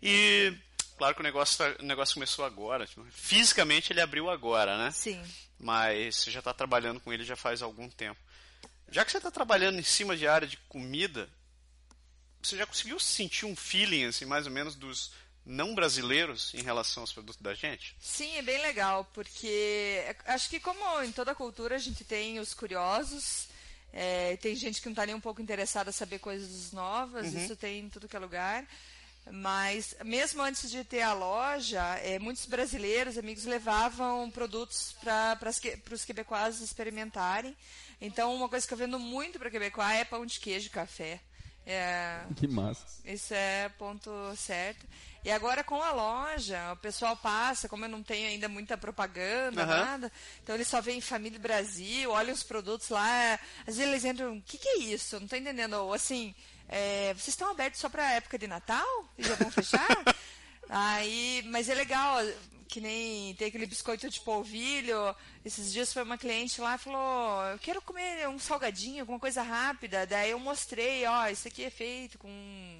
[0.00, 0.54] E,
[0.96, 2.86] claro que o negócio, tá, o negócio começou agora.
[2.86, 4.92] Tipo, fisicamente ele abriu agora, né?
[4.92, 5.20] Sim.
[5.58, 8.20] Mas você já está trabalhando com ele já faz algum tempo.
[8.90, 11.28] Já que você está trabalhando em cima de área de comida,
[12.42, 15.12] você já conseguiu sentir um feeling, assim, mais ou menos, dos
[15.44, 17.96] não brasileiros em relação aos produtos da gente?
[18.00, 22.54] Sim, é bem legal, porque acho que como em toda cultura a gente tem os
[22.54, 23.48] curiosos,
[23.92, 27.44] é, tem gente que não está nem um pouco interessada em saber coisas novas, uhum.
[27.44, 28.66] isso tem em tudo que é lugar.
[29.30, 35.50] Mas mesmo antes de ter a loja, é, muitos brasileiros, amigos, levavam produtos para
[35.92, 37.54] os quebecois experimentarem.
[38.00, 41.20] Então, uma coisa que eu vendo muito para quebecois é pão de queijo e café.
[41.66, 42.84] É, que massa.
[43.04, 44.86] Isso é ponto certo.
[45.24, 49.62] E agora com a loja, o pessoal passa, como eu não tenho ainda muita propaganda,
[49.62, 49.68] uhum.
[49.68, 54.38] nada, então eles só veem Família Brasil, olham os produtos lá, às vezes eles entram,
[54.38, 55.16] o que, que é isso?
[55.16, 55.74] não estou entendendo.
[55.74, 56.34] Ou assim,
[56.68, 58.86] é, vocês estão abertos só para a época de Natal?
[59.18, 59.86] E já vão fechar?
[60.70, 62.16] Aí, mas é legal,
[62.70, 65.14] que nem tem aquele biscoito de polvilho.
[65.44, 69.42] Esses dias foi uma cliente lá e falou: Eu quero comer um salgadinho, alguma coisa
[69.42, 70.06] rápida.
[70.06, 72.30] Daí eu mostrei: Ó, isso aqui é feito com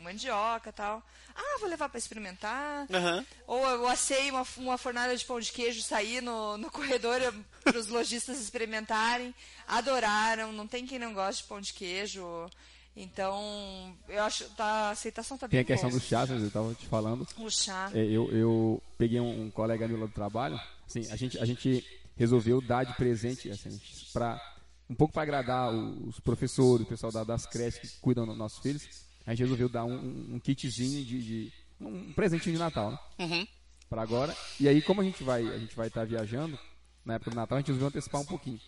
[0.02, 1.02] mandioca tal.
[1.34, 2.86] Ah, vou levar para experimentar.
[2.92, 3.26] Aham.
[3.46, 7.20] Ou eu assei uma, uma fornada de pão de queijo, saí no, no corredor
[7.64, 9.34] para os lojistas experimentarem.
[9.66, 12.48] Adoraram, não tem quem não goste de pão de queijo.
[12.96, 16.00] Então, eu acho tá, a aceitação tá Tem bem a questão boa.
[16.00, 17.26] do chá, eu tava te falando.
[17.38, 17.90] O chá.
[17.94, 21.44] É, eu, eu peguei um, um colega meu lá do trabalho, assim, a gente, a
[21.44, 21.84] gente
[22.16, 23.80] resolveu dar de presente, assim,
[24.12, 24.40] para
[24.88, 28.58] um pouco para agradar os professores, o pessoal da- das creches que cuidam dos nossos
[28.58, 28.86] filhos,
[29.24, 32.98] a gente resolveu dar um, um- kitzinho de, de- um presentinho de Natal, né?
[33.20, 33.46] Uhum.
[33.88, 34.36] Para agora.
[34.58, 36.58] E aí, como a gente vai, a gente vai estar viajando
[37.04, 38.60] na época do Natal, a gente resolveu antecipar um pouquinho.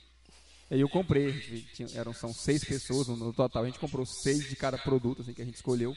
[0.72, 1.38] E aí eu comprei,
[1.74, 5.20] tinha- eram são seis pessoas no, no total, a gente comprou seis de cada produto
[5.20, 5.94] assim que a gente escolheu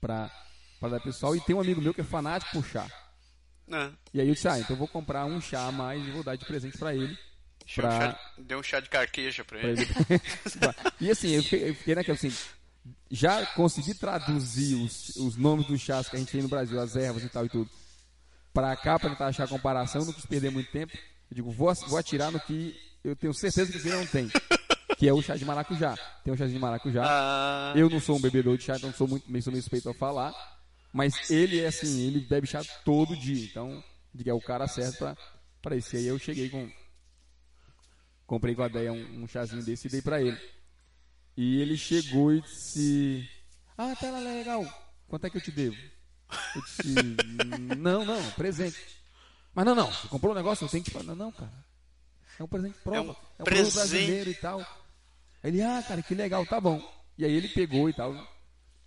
[0.00, 0.30] para
[0.78, 1.34] para dar pessoal.
[1.34, 2.86] E tem um amigo meu que é fanático por chá.
[3.72, 3.90] É.
[4.12, 6.22] E aí eu disse, ah, então eu vou comprar um chá a mais e vou
[6.22, 7.16] dar de presente pra ele.
[7.16, 9.86] Deu um Pra- chá de- Deu um chá de carqueja pra ele.
[11.00, 12.30] e assim, eu fiquei, eu fiquei naquela assim,
[13.10, 16.94] já consegui traduzir os, os nomes dos chás que a gente tem no Brasil, as
[16.94, 17.70] ervas e tal e tudo,
[18.52, 20.92] pra cá, pra tentar achar a comparação, não quis perder muito tempo.
[21.30, 24.28] Eu digo, vou, vou atirar no que eu tenho certeza que aqui não tem,
[24.98, 25.96] que é o chá de maracujá.
[26.24, 27.04] Tem um chazinho de maracujá.
[27.06, 29.88] Ah, Eu não sou um bebedor de chá, então sou muito meio, sou meio suspeito
[29.88, 30.34] a falar.
[30.92, 33.44] Mas ele é assim, ele bebe chá todo dia.
[33.44, 33.82] Então,
[34.24, 35.16] é o cara certo pra,
[35.62, 35.94] pra isso.
[35.94, 36.70] E aí eu cheguei com.
[38.26, 40.36] Comprei com a Deia um, um chazinho desse e dei pra ele.
[41.36, 43.28] E ele chegou e disse:
[43.76, 44.64] Ah, tá lá, legal.
[45.06, 45.76] Quanto é que eu te devo?
[46.54, 46.94] Eu disse:
[47.76, 48.78] Não, não, presente.
[49.54, 51.02] Mas não, não, você comprou um negócio, eu tenho que.
[51.04, 51.65] Não, não, cara.
[52.38, 52.98] É um presente prova.
[52.98, 53.74] É um É um, presente.
[53.74, 54.66] brasileiro e tal.
[55.42, 56.80] Ele, ah, cara, que legal, tá bom.
[57.18, 58.14] E aí ele pegou e tal,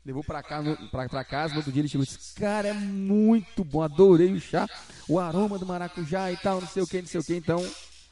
[0.05, 2.73] levou pra, no, pra, pra casa, no outro dia ele chegou e disse, cara, é
[2.73, 4.67] muito bom, adorei o chá,
[5.07, 7.35] o aroma do maracujá e tal, não sei o que, não sei o que.
[7.35, 7.65] Então,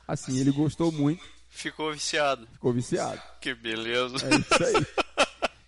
[0.08, 2.48] assim, ele gostou muito, ficou viciado.
[2.54, 3.22] ficou viciado.
[3.42, 4.16] Que beleza.
[4.26, 4.86] É isso aí.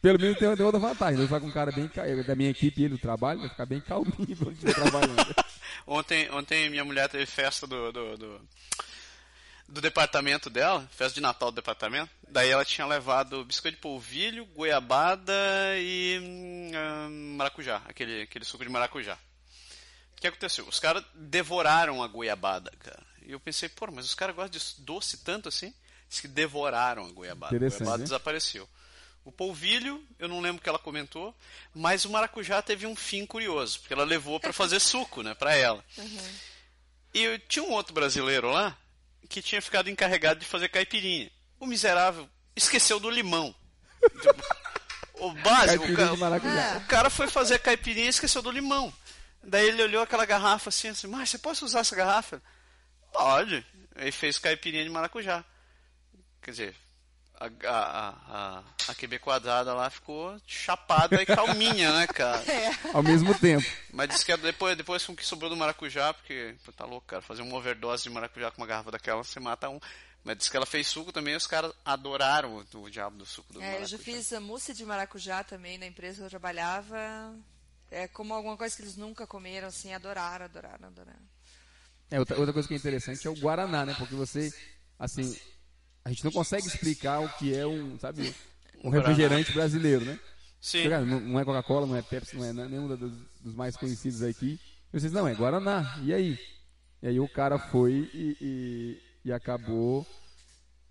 [0.02, 2.50] Pelo menos tem, tem outra vantagem, ele vai com um cara bem, ca- da minha
[2.50, 5.36] equipe, ele do trabalho, vai ficar bem calminho quando estiver trabalhando.
[5.86, 8.42] Ontem, ontem minha mulher teve festa do, do, do,
[9.70, 12.10] do departamento dela, festa de Natal do departamento.
[12.28, 15.34] Daí ela tinha levado biscoito de polvilho, goiabada
[15.78, 19.18] e hum, ah, maracujá, aquele, aquele suco de maracujá.
[20.18, 20.68] O que aconteceu?
[20.68, 23.06] Os caras devoraram a goiabada, cara.
[23.22, 25.74] E eu pensei, pô, mas os caras gostam de doce tanto assim?
[26.10, 27.56] Diz que devoraram a goiabada.
[27.56, 28.68] A goiabada desapareceu.
[29.24, 31.36] O polvilho, eu não lembro o que ela comentou,
[31.74, 35.54] mas o maracujá teve um fim curioso, porque ela levou pra fazer suco, né, pra
[35.54, 35.84] ela.
[37.14, 38.76] E eu, tinha um outro brasileiro lá
[39.28, 41.32] que tinha ficado encarregado de fazer caipirinha.
[41.60, 43.54] O miserável esqueceu do limão.
[45.16, 46.78] o básico, o cara, maracujá.
[46.78, 48.94] o cara foi fazer caipirinha e esqueceu do limão.
[49.44, 52.42] Daí ele olhou aquela garrafa assim, assim, mas você pode usar essa garrafa?
[53.12, 53.66] Pode.
[53.96, 55.44] Aí fez caipirinha de maracujá.
[56.42, 56.76] Quer dizer,
[57.40, 58.10] a, a,
[58.60, 62.44] a, a QB quadrada lá ficou chapada e calminha, né, cara?
[62.94, 63.66] Ao mesmo tempo.
[63.94, 67.08] Mas disse que depois, depois com o que sobrou do maracujá, porque pô, tá louco,
[67.08, 69.80] cara, fazer uma overdose de maracujá com uma garrafa daquela, você mata um.
[70.24, 73.26] Mas disse que ela fez suco também e os caras adoraram o, o diabo do
[73.26, 73.98] suco do É, eu maracujá.
[73.98, 77.34] já fiz a mousse de maracujá também na empresa que eu trabalhava.
[77.90, 81.20] É como alguma coisa que eles nunca comeram, assim, adoraram, adoraram, adoraram.
[82.12, 83.96] É, outra, outra coisa que é interessante é o Guaraná, né?
[83.98, 84.54] Porque você,
[85.00, 85.36] assim,
[86.04, 88.34] a gente não consegue explicar o que é um, sabe,
[88.84, 90.20] um refrigerante brasileiro, né?
[90.62, 93.00] Sim, Cara, não, é Coca-Cola, não é Pepsi, não é nenhum dos,
[93.42, 94.60] dos mais conhecidos aqui.
[94.94, 96.00] E vocês, não, é Guaraná.
[96.04, 96.38] E aí?
[97.02, 100.06] E aí o cara foi e, e, e acabou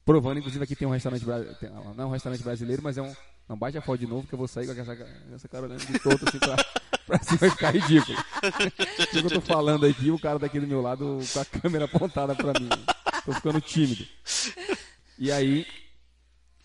[0.07, 0.39] provando.
[0.39, 3.15] Inclusive aqui tem um restaurante, bra- tem- não é um restaurante brasileiro, mas é um...
[3.47, 4.93] Não bate a foto de novo que eu vou sair com essa,
[5.35, 6.57] essa cara olhando de todo assim pra,
[7.07, 8.19] pra cima vai ficar ridículo.
[8.19, 11.87] O que eu tô falando aqui, o cara daqui do meu lado com a câmera
[11.87, 12.69] apontada pra mim.
[13.25, 14.07] Tô ficando tímido.
[15.19, 15.67] E aí,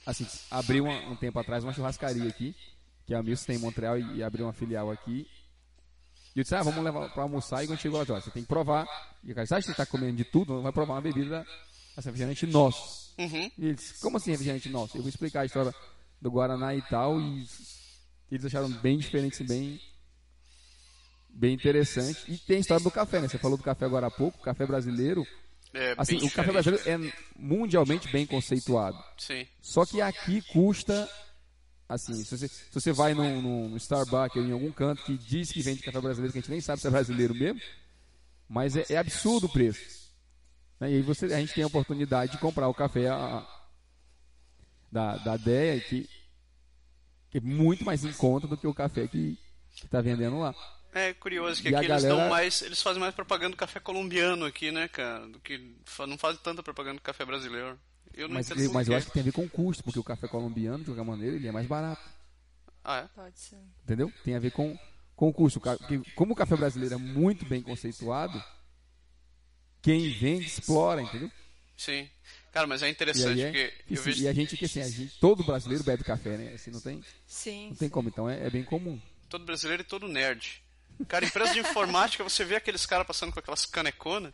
[0.06, 2.56] assim, abriu uma- um tempo atrás uma churrascaria aqui,
[3.06, 5.28] que a Milson tem em Montreal e, e abriu uma filial aqui.
[6.36, 7.64] E eu disse, ah, vamos levar pra almoçar.
[7.64, 8.88] E quando chegou lá, disse, você tem que provar.
[9.24, 11.46] E o cara disse, ah, você tá comendo de tudo, não vai provar uma bebida,
[11.96, 13.14] essa refrigerante nosso.
[13.18, 13.52] Uhum.
[13.58, 14.98] E ele disse, como assim refrigerante nosso?
[14.98, 15.74] Eu vou explicar a história
[16.22, 17.46] do Guaraná e tal, e
[18.32, 19.80] eles acharam bem diferente, bem,
[21.30, 22.32] bem interessante.
[22.32, 23.28] E tem a história do café, né?
[23.28, 25.28] Você falou do café agora há pouco, o café brasileiro,
[25.74, 29.02] É assim, o café brasileiro é mundialmente bem conceituado.
[29.18, 29.48] Sim.
[29.62, 31.10] Só que aqui custa,
[31.90, 35.18] assim, se você, se você vai num, num- num Starbucks ou em algum canto que
[35.18, 37.60] diz que vende café brasileiro, que a gente nem sabe se é brasileiro mesmo,
[38.48, 40.12] mas é, é absurdo o preço.
[40.80, 40.92] Né?
[40.92, 43.44] E aí você, a gente tem a oportunidade de comprar o café a-
[44.92, 46.08] da, da DEA, que,
[47.32, 49.40] que é muito mais em conta do que o café que
[49.84, 50.54] está vendendo lá.
[50.94, 52.62] É curioso que E aqui eles galera- mais.
[52.62, 55.28] Eles fazem mais propaganda do café colombiano aqui, né, cara?
[55.28, 55.58] Do que.
[56.08, 57.80] Não fazem tanta propaganda do café brasileiro.
[58.14, 59.84] Eu não Mas, entendo por mas eu acho que tem a ver com o custo,
[59.84, 62.02] porque o café colombiano, de qualquer maneira, ele é mais barato.
[62.84, 63.08] Ah, é?
[63.16, 63.58] Pode ser.
[63.84, 64.12] Entendeu?
[64.24, 64.78] Tem a ver com,
[65.16, 65.60] com o custo.
[65.60, 68.44] Porque como o café brasileiro é muito bem conceituado,
[69.82, 71.32] quem vende explora, entendeu?
[71.76, 72.08] Sim.
[72.52, 74.66] Cara, mas é E, interessante aí é, porque e, eu vejo e a gente que
[74.66, 76.54] assim, a gente, todo brasileiro bebe café, né?
[76.54, 77.70] Assim, não tem, Sim.
[77.70, 79.02] não tem como, então é, é bem comum.
[79.28, 80.62] todo brasileiro e todo nerd.
[81.08, 84.34] Cara, empresa de informática, você vê aqueles caras passando com aquelas caneconas.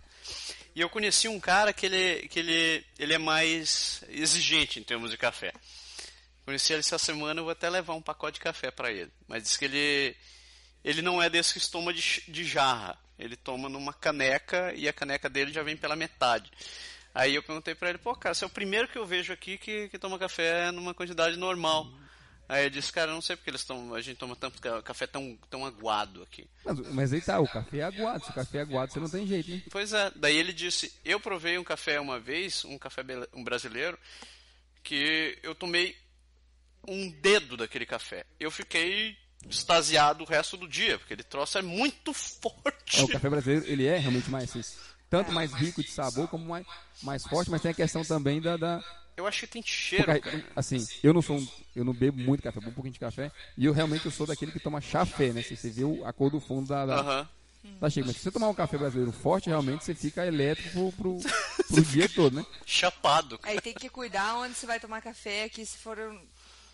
[0.76, 5.12] E eu conheci um cara que ele, que ele, ele é mais exigente em termos
[5.12, 5.54] de café.
[6.46, 9.12] Conheci ele essa semana, eu vou até levar um pacote de café pra ele.
[9.28, 10.16] Mas diz que ele,
[10.84, 12.98] ele não é desse que toma de, de jarra.
[13.18, 16.50] Ele toma numa caneca e a caneca dele já vem pela metade.
[17.14, 19.58] Aí eu perguntei pra ele, pô, cara, você é o primeiro que eu vejo aqui
[19.58, 21.92] que, que toma café numa quantidade normal.
[22.50, 24.82] Aí ele disse, cara, eu não sei porque eles tomam, a gente toma tanto ca-
[24.82, 26.50] café tão, tão aguado aqui.
[26.66, 28.26] Mas, mas aí tá, o café é aguado.
[28.26, 29.62] Se o café é aguado, você não tem jeito, né?
[29.70, 33.04] Pois é, daí ele disse, eu provei um café uma vez, um café
[33.36, 34.00] um brasileiro,
[34.82, 35.96] que eu tomei
[36.88, 38.26] um dedo daquele café.
[38.40, 39.16] Eu fiquei
[39.48, 43.00] extasiado o resto do dia, porque ele troço é muito forte.
[43.00, 44.76] É, o café brasileiro, ele é realmente mais,
[45.08, 46.66] tanto mais rico de sabor, como mais,
[47.04, 48.58] mais forte, mas tem a questão também da...
[48.58, 50.44] da Eu acho que tem cheiro, porque, cara.
[50.56, 53.00] assim, eu não sou um, eu não bebo muito café, eu bebo um pouquinho de
[53.00, 55.42] café, e eu realmente eu sou daquele que toma chafé, né?
[55.42, 57.30] Se você vê o- a cor do fundo da, da, Aham.
[57.82, 58.08] da xícara.
[58.08, 61.20] Mas se você tomar um café brasileiro forte, realmente você fica elétrico pro, pro,
[61.68, 62.46] pro dia todo, né?
[62.66, 63.38] Chapado.
[63.38, 63.54] cara.
[63.54, 65.98] Aí tem que cuidar onde você vai tomar café, que se for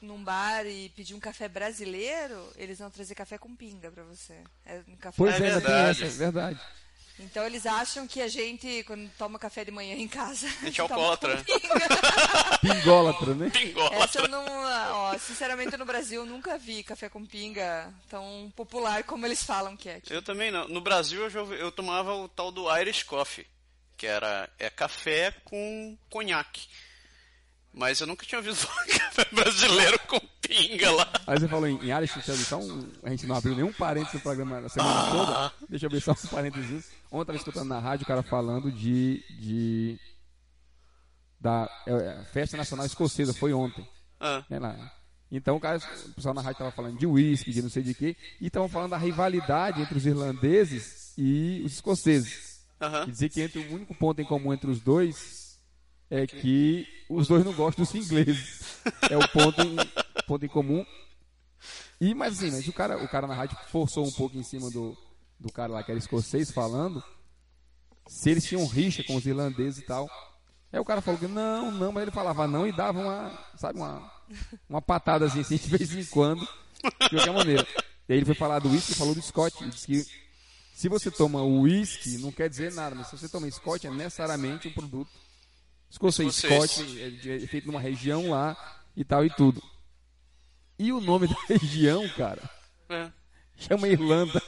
[0.01, 4.35] num bar e pedir um café brasileiro, eles vão trazer café com pinga pra você.
[4.65, 6.03] É um café Pois É é, verdade.
[6.03, 6.59] essa, é verdade.
[7.17, 10.79] Então eles acham que a gente, quando toma café de manhã em casa, A gente
[10.81, 11.37] é alcoólatra.
[11.43, 12.59] pinga.
[12.61, 13.47] Pingólatra, né?
[13.47, 14.21] Essa Pingólatra.
[14.23, 19.25] eu não, ó, sinceramente no Brasil eu nunca vi café com pinga tão popular como
[19.25, 19.95] eles falam que é.
[19.95, 20.13] aqui.
[20.13, 20.67] Eu também não.
[20.67, 23.45] No Brasil eu, já ouvi- eu tomava o tal do Irish Coffee,
[23.97, 26.67] que era é café com conhaque.
[27.77, 28.67] Mas eu nunca tinha visto
[28.99, 31.09] café brasileiro com pinga lá.
[31.27, 34.19] Aí você falou em, em área de então a gente não abriu nenhum parênteses no
[34.21, 35.53] programa a semana toda.
[35.69, 36.85] Deixa eu ver só um parênteses.
[37.15, 39.23] Ontem eu tava escutando na rádio o cara falando de.
[39.39, 39.97] de
[41.39, 43.87] da é, é, Festa Nacional Escocesa, foi ontem.
[44.19, 44.91] Ah, né, lá.
[45.31, 47.93] Então o, cara, o pessoal na rádio tava falando de uísque, de não sei de
[47.93, 52.65] quê, e estavam falando da rivalidade entre os irlandeses e os escoceses.
[53.07, 55.57] E dizer que entre, o único ponto em comum entre os dois
[56.09, 58.75] é que os dois não gostam dos ingleses.
[59.09, 59.75] É o ponto em,
[60.27, 60.85] ponto em comum.
[61.99, 64.69] E, mas assim, mas o cara, o cara na rádio forçou um pouco em cima
[64.69, 64.95] do,
[65.39, 67.03] do cara lá que era escocês falando
[68.07, 70.09] se eles tinham rixa com os irlandeses e tal.
[70.71, 73.79] Aí o cara falou que não, não, mas ele falava não e dava uma, sabe,
[73.79, 74.11] uma,
[74.69, 77.65] uma patadazinha assim de vez em quando, de qualquer maneira.
[78.07, 79.55] E aí ele foi falar do whisky e falou do Scott.
[79.61, 80.05] Ele disse que
[80.75, 84.67] se você toma whisky, não quer dizer nada, mas se você toma Scott, é necessariamente
[84.67, 85.09] um produto
[85.89, 86.35] escocês.
[86.35, 88.55] Scott é, é feito numa região lá
[88.95, 89.63] e tal e tudo.
[90.77, 92.41] E o nome da região, cara,
[92.89, 93.09] É.
[93.55, 94.41] chama Irlanda.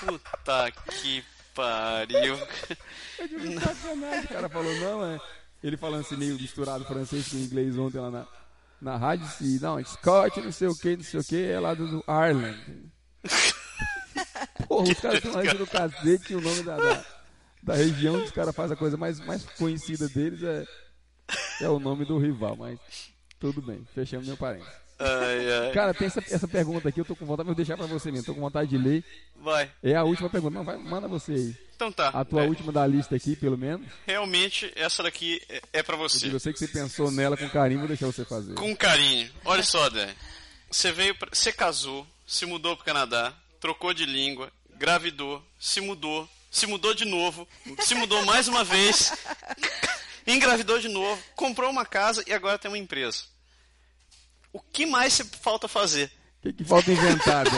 [0.00, 2.36] Puta que pariu.
[3.18, 4.24] É de sacanagem.
[4.24, 5.20] O cara falou, não, é.
[5.62, 8.26] Ele falando assim, meio misturado francês com inglês ontem lá na,
[8.80, 11.74] na rádio, e não, Scott, não sei o que, não sei o que, é lá
[11.74, 12.92] do, Ireland.
[14.68, 17.04] Porra, os caras têm uma do cacete e o nome da, da,
[17.62, 20.64] da região os caras fazem a coisa mais, mais conhecida deles é,
[21.60, 22.78] é o nome do rival, mas
[23.40, 24.87] tudo bem, fechamos meu parênteses.
[24.98, 25.72] Ai, ai.
[25.72, 28.26] Cara, tem essa, essa pergunta aqui, eu tô com vontade, vou deixar pra você mesmo,
[28.26, 29.04] tô com vontade de ler.
[29.36, 29.70] Vai.
[29.82, 31.56] É a última pergunta, não, vai, manda você aí.
[31.76, 32.08] Então tá.
[32.08, 33.86] A tua É, última da lista aqui, pelo menos.
[34.06, 36.26] Realmente, essa daqui é, é pra E você.
[36.32, 38.54] eu sei que você pensou nela com carinho, vou deixar você fazer.
[38.54, 39.30] Com carinho.
[39.44, 40.12] Olha só, Dé.
[40.70, 41.28] Você veio, pra...
[41.32, 47.04] você casou, se mudou pro Canadá, trocou de língua, gravidou, se mudou, se mudou de
[47.04, 47.46] novo,
[47.78, 49.12] se mudou mais uma vez,
[50.26, 53.22] engravidou de novo, comprou uma casa e agora tem uma empresa.
[54.52, 56.10] O que mais falta fazer?
[56.38, 57.46] O que, que falta inventar?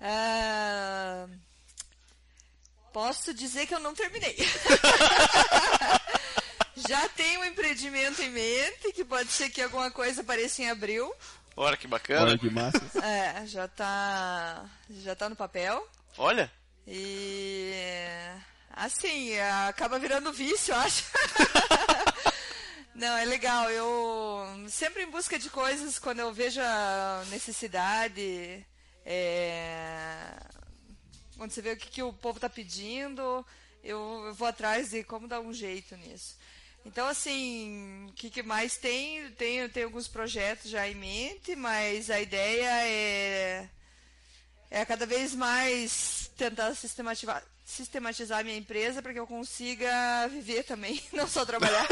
[0.00, 1.26] Ah,
[2.92, 4.36] posso dizer que eu não terminei.
[6.88, 11.12] Já tenho um empreendimento em mente, que pode ser que alguma coisa apareça em abril.
[11.56, 12.22] Olha que bacana.
[12.22, 12.80] Olha que massa.
[13.04, 14.64] É, já tá,
[15.02, 15.84] já tá no papel.
[16.16, 16.48] Olha.
[16.86, 17.72] E
[18.70, 19.36] assim,
[19.66, 21.02] acaba virando vício, eu acho.
[22.98, 23.70] Não, é legal.
[23.70, 28.66] Eu sempre em busca de coisas quando eu vejo a necessidade.
[29.04, 30.36] é,
[31.36, 33.46] Quando você vê o que, que o povo está pedindo,
[33.84, 36.36] eu, eu vou atrás de como dar um jeito nisso.
[36.84, 39.30] Então, assim, o que, que mais tem?
[39.32, 43.70] Tem, tem alguns projetos já em mente, mas a ideia é
[44.70, 50.64] é cada vez mais tentar sistematizar, sistematizar a minha empresa para que eu consiga viver
[50.64, 51.86] também, não só trabalhar.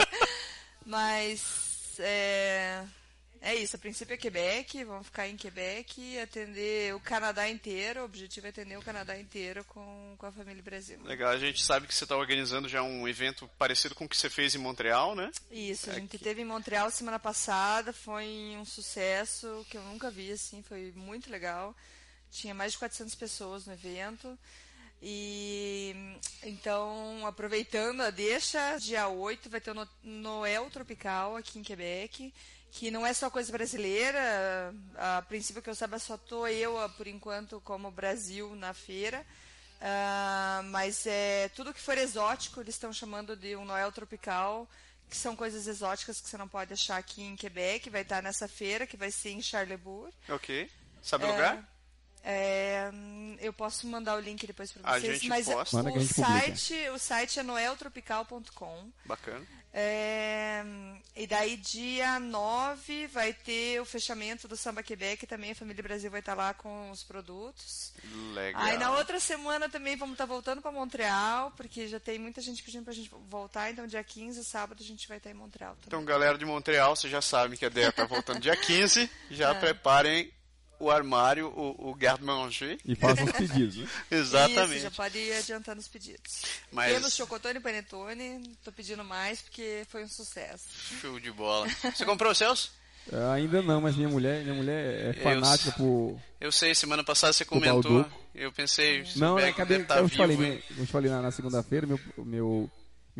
[0.84, 2.82] Mas é,
[3.42, 8.02] é isso, a princípio é Quebec, vamos ficar em Quebec e atender o Canadá inteiro.
[8.02, 11.02] O objetivo é atender o Canadá inteiro com, com a família Brasil.
[11.04, 14.16] Legal, a gente sabe que você está organizando já um evento parecido com o que
[14.16, 15.30] você fez em Montreal, né?
[15.50, 20.32] Isso, a gente teve em Montreal semana passada, foi um sucesso que eu nunca vi,
[20.32, 21.74] assim, foi muito legal.
[22.30, 24.38] Tinha mais de 400 pessoas no evento.
[25.02, 25.96] E
[26.42, 32.30] então, aproveitando a deixa, dia 8 vai ter o Noel Tropical aqui em Quebec
[32.70, 34.74] que não é só coisa brasileira.
[34.96, 39.24] A princípio que eu saiba, só tô eu, por enquanto, como Brasil na feira.
[39.80, 44.68] Uh, mas é tudo que for exótico, eles estão chamando de um Noel tropical,
[45.08, 47.88] que são coisas exóticas que você não pode achar aqui em Quebec.
[47.88, 50.12] Vai estar nessa feira, que vai ser em Charlebourg.
[50.28, 50.70] Ok.
[51.02, 51.79] Sabe o é, lugar?
[52.22, 52.90] É,
[53.40, 55.04] eu posso mandar o link depois para vocês.
[55.04, 55.78] A gente mas posta.
[55.78, 58.90] o, site, o site é noeltropical.com.
[59.06, 59.46] Bacana.
[59.72, 60.64] É,
[61.14, 65.26] e daí, dia 9, vai ter o fechamento do Samba Quebec.
[65.26, 67.92] Também a Família Brasil vai estar lá com os produtos.
[68.34, 68.62] Legal.
[68.62, 72.62] Aí na outra semana também vamos estar voltando para Montreal, porque já tem muita gente
[72.62, 73.70] pedindo para a gente voltar.
[73.70, 75.72] Então, dia 15, sábado, a gente vai estar em Montreal.
[75.74, 75.86] Também.
[75.86, 79.08] Então, galera de Montreal, vocês já sabem que a Deia está voltando dia 15.
[79.30, 79.54] Já é.
[79.54, 80.32] preparem
[80.80, 82.78] o armário, o, o garde-manger.
[82.84, 83.88] E faça os pedidos, né?
[84.10, 84.76] Exatamente.
[84.76, 86.42] Isso, já pode ir adiantando os pedidos.
[86.72, 86.94] Mas...
[86.94, 90.64] Temos chocotone e panetone, tô pedindo mais porque foi um sucesso.
[91.00, 91.68] Show de bola.
[91.94, 92.72] Você comprou os seus?
[93.12, 96.20] Uh, ainda não, mas minha mulher, minha mulher é fanática eu, por.
[96.40, 98.06] Eu sei, semana passada você comentou.
[98.34, 99.04] Eu pensei.
[99.16, 99.80] Não, é, cadê?
[99.80, 102.70] Tá eu te falei, né, eu te falei na, na segunda-feira, meu, meu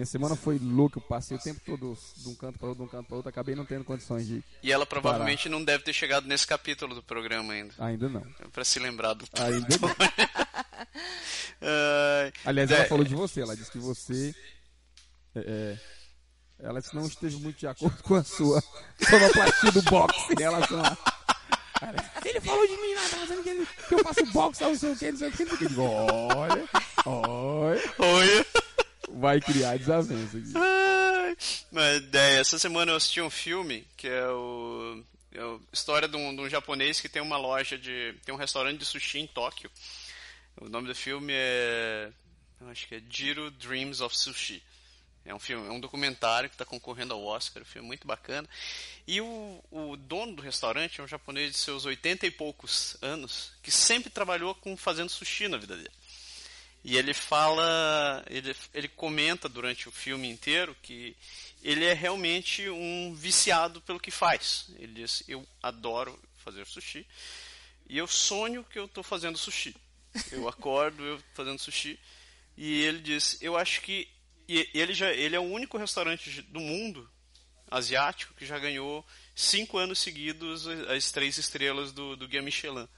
[0.00, 2.88] minha semana foi louca, eu passei o tempo todo de um canto para outro, de
[2.88, 4.42] um canto para outro, acabei não tendo condições de.
[4.62, 5.58] E ela provavelmente parar.
[5.58, 7.74] não deve ter chegado nesse capítulo do programa ainda.
[7.78, 8.26] Ainda não.
[8.40, 9.26] É para se lembrar do.
[9.34, 9.90] Ainda não.
[11.60, 12.86] uh, Aliás, ela é...
[12.86, 14.34] falou de você, ela disse que você.
[15.34, 15.78] É, é,
[16.60, 18.64] ela disse que não esteve muito de acordo com a sua
[19.06, 20.96] sonoplastia do box em relação a.
[22.24, 24.96] Ele falou de mim lá, tá fazendo que, que eu faço boxe, não sei o
[24.96, 25.44] que, não sei o que.
[25.78, 26.68] Olha,
[27.04, 27.82] olha.
[27.98, 28.49] Olha
[29.14, 30.52] vai criar desavença aqui.
[31.70, 35.02] Mas é, essa semana eu assisti um filme que é o,
[35.32, 38.14] é a história de um, de um, japonês que tem uma loja de.
[38.24, 39.70] tem um restaurante de sushi em Tóquio.
[40.60, 42.10] O nome do filme é.
[42.68, 44.62] acho que é Jiro Dreams of Sushi.
[45.24, 48.48] É um filme, é um documentário que está concorrendo ao Oscar, um filme muito bacana.
[49.06, 53.52] E o, o dono do restaurante é um japonês de seus 80 e poucos anos,
[53.62, 55.90] que sempre trabalhou com fazendo sushi na vida dele.
[56.82, 61.14] E ele fala, ele, ele comenta durante o filme inteiro que
[61.62, 64.66] ele é realmente um viciado pelo que faz.
[64.78, 67.06] Ele diz: Eu adoro fazer sushi
[67.88, 69.74] e eu sonho que eu estou fazendo sushi.
[70.32, 71.98] Eu acordo eu fazendo sushi.
[72.56, 74.08] E ele diz: Eu acho que.
[74.48, 77.08] E ele, já, ele é o único restaurante do mundo
[77.70, 82.88] asiático que já ganhou cinco anos seguidos as três estrelas do, do Guia Michelin.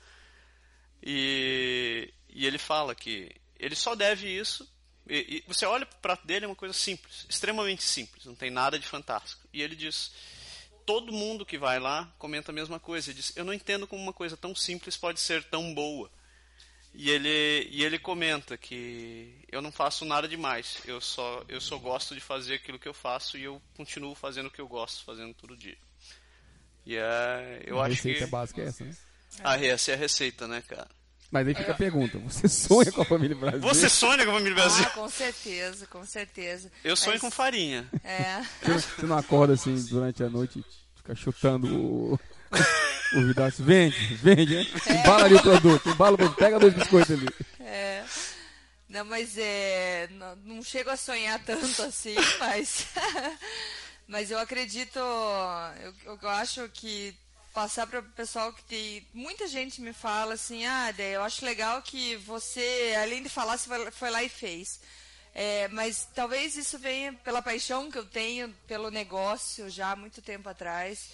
[1.03, 3.31] E, e ele fala que
[3.63, 4.69] ele só deve isso.
[5.09, 8.35] E, e você olha para o prato dele, é uma coisa simples, extremamente simples, não
[8.35, 9.49] tem nada de fantástico.
[9.53, 10.13] E ele diz:
[10.85, 13.11] todo mundo que vai lá comenta a mesma coisa.
[13.11, 16.11] Ele diz: eu não entendo como uma coisa tão simples pode ser tão boa.
[16.95, 21.79] E ele, e ele comenta que eu não faço nada demais, eu só, eu só
[21.79, 25.03] gosto de fazer aquilo que eu faço e eu continuo fazendo o que eu gosto,
[25.03, 25.79] fazendo todo dia.
[26.85, 28.09] E é, eu a acho que.
[28.09, 28.97] A receita básica é essa, né?
[29.43, 30.91] Ah, essa é a receita, né, cara?
[31.33, 33.61] Mas aí fica a pergunta: você sonha com a família Brasil?
[33.61, 34.85] Você sonha com a família Brasil?
[34.87, 36.71] Ah, com certeza, com certeza.
[36.85, 37.23] Eu sonho Mas...
[37.23, 37.89] com farinha.
[38.05, 38.43] É.
[38.63, 40.63] Você não acorda assim durante a noite,
[40.95, 42.21] fica chutando o.
[43.15, 44.67] O Vidaço, vende, vende, né?
[44.87, 44.93] É.
[44.95, 47.29] Embala ali o produto, embala o produto, pega dois biscoitos ali.
[47.61, 48.05] É.
[48.89, 50.09] Não, mas é.
[50.13, 52.87] Não, não chego a sonhar tanto assim, mas.
[54.09, 54.99] mas eu acredito.
[54.99, 57.15] Eu, eu acho que
[57.53, 59.07] passar para o pessoal que tem.
[59.13, 63.57] Muita gente me fala assim: ah, Dé, eu acho legal que você, além de falar,
[63.57, 64.81] você foi lá e fez.
[65.35, 70.21] É, mas talvez isso venha pela paixão que eu tenho pelo negócio já há muito
[70.21, 71.11] tempo atrás.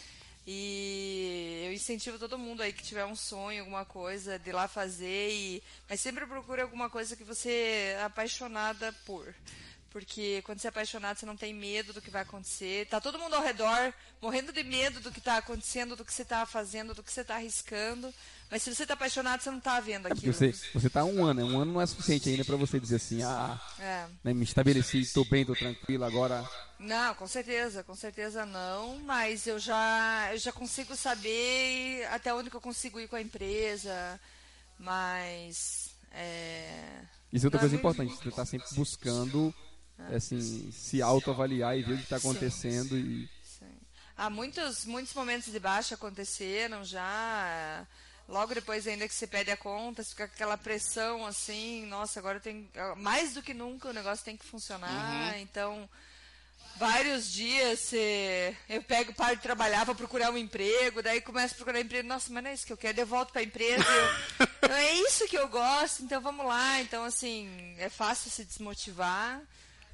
[0.47, 5.30] E eu incentivo todo mundo aí que tiver um sonho, alguma coisa, de lá fazer.
[5.30, 5.62] E...
[5.89, 7.51] Mas sempre procure alguma coisa que você
[7.97, 9.34] é apaixonada por.
[9.91, 12.86] Porque quando você é apaixonado, você não tem medo do que vai acontecer.
[12.89, 16.22] Tá todo mundo ao redor morrendo de medo do que está acontecendo, do que você
[16.22, 18.12] está fazendo, do que você está arriscando.
[18.51, 20.30] Mas se você está apaixonado, você não está vendo é aquilo.
[20.30, 21.53] É você, você tá um ano, né?
[21.53, 24.07] um ano não é suficiente ainda para você dizer assim, ah, é.
[24.24, 26.47] né, me estabeleci, estou bem, estou tranquilo, agora.
[26.78, 28.99] Não, com certeza, com certeza não.
[29.01, 34.20] Mas eu já, eu já consigo saber até onde eu consigo ir com a empresa
[34.78, 35.91] Mas.
[36.12, 37.01] É...
[37.32, 39.55] Isso é outra Não, é coisa importante, você tá sempre buscando
[40.15, 43.67] assim, se autoavaliar e ver o que está acontecendo e Sim.
[44.17, 47.87] Há muitos, muitos momentos de baixa aconteceram já.
[48.29, 52.19] Logo depois ainda que você pede a conta, você fica com aquela pressão assim, nossa,
[52.21, 52.69] agora tem.
[52.97, 55.39] Mais do que nunca o negócio tem que funcionar.
[55.39, 55.89] Então,
[56.77, 61.57] vários dias você, eu pego, paro de trabalhar para procurar um emprego, daí começo a
[61.57, 63.83] procurar emprego, nossa, mas não é isso que eu quero, eu volto para a empresa.
[63.83, 66.81] eu- é isso que eu gosto, então vamos lá.
[66.83, 69.41] Então, assim, é fácil se desmotivar,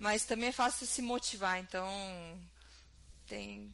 [0.05, 1.59] mas também é fácil se motivar.
[1.59, 1.89] Então,
[3.27, 3.73] tem.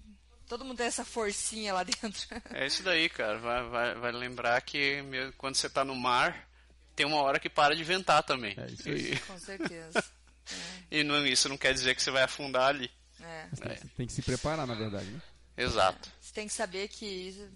[0.49, 2.26] Todo mundo tem essa forcinha lá dentro.
[2.55, 3.39] É isso daí, cara.
[3.39, 4.99] Vai, vai, vai lembrar que
[5.37, 6.49] quando você tá no mar,
[6.95, 8.55] tem uma hora que para de ventar também.
[8.57, 9.12] É isso aí.
[9.12, 10.05] E, Com certeza.
[10.91, 12.91] e não- isso não quer dizer que você vai afundar ali.
[13.20, 13.49] É.
[13.53, 15.20] você tem, que- tem que se preparar, na verdade, né?
[15.57, 16.09] Exato.
[16.20, 17.49] Você tem que saber que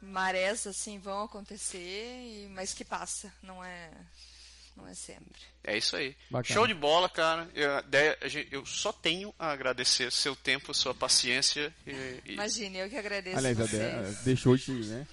[0.00, 3.90] marés assim vão acontecer, e- mas que passa, não é,
[4.78, 5.40] não é sempre.
[5.64, 6.16] É isso aí.
[6.30, 6.54] Bacana.
[6.54, 7.48] Show de bola, cara.
[7.54, 7.82] Eu, a
[8.50, 11.74] eu só tenho a agradecer seu tempo, sua paciência.
[11.86, 11.90] E,
[12.24, 14.18] e- Imagine, eu que agradeço Aliás, a vocês.
[14.18, 15.06] De- deixou de, né?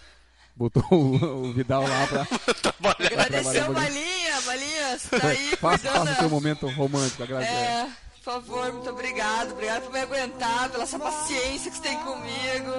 [0.55, 2.21] Botou o, o Vidal lá pra.
[2.21, 6.07] o um Malinha, Malinha, você tá aí faça, cuidando.
[6.07, 7.51] faça seu momento romântico, agradecer.
[7.51, 9.51] É, por favor, muito obrigado.
[9.51, 12.71] Obrigado por me aguentar, pela sua paciência que você tem comigo.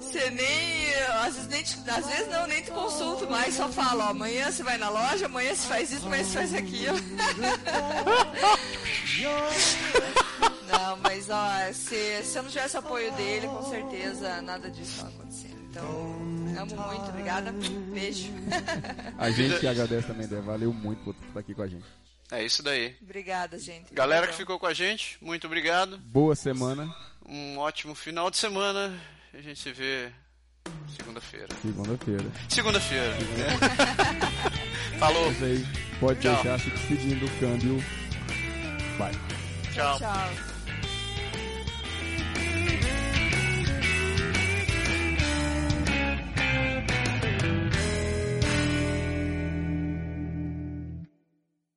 [0.00, 0.94] Você nem.
[1.22, 4.50] Às vezes, nem te- às vezes não, nem te consulto mais, só falo, ó, amanhã
[4.50, 6.96] você vai na loja, amanhã você faz isso, amanhã você faz aquilo.
[10.68, 15.02] Não, mas ó, se, se eu não tivesse o apoio dele, com certeza nada disso
[15.02, 15.50] ia acontecer.
[15.68, 15.84] Então,
[16.58, 17.52] amo muito, obrigada.
[17.92, 18.28] Beijo.
[19.18, 20.40] A gente que agradece também, Dé.
[20.40, 21.84] Valeu muito por estar aqui com a gente.
[22.30, 22.96] É isso daí.
[23.02, 23.92] Obrigada, gente.
[23.92, 25.98] Galera que ficou com a gente, muito obrigado.
[25.98, 26.88] Boa semana,
[27.28, 28.98] Um ótimo final de semana.
[29.32, 30.10] A gente se vê
[30.96, 31.48] segunda-feira.
[31.62, 32.24] segunda-feira.
[32.48, 33.14] Segunda-feira.
[34.98, 35.30] Falou.
[35.30, 35.98] É.
[36.00, 36.34] Pode Tchau.
[36.34, 37.82] deixar se seguindo o câmbio.
[38.98, 39.12] Vai.
[39.72, 39.98] Tchau.
[39.98, 40.49] Tchau.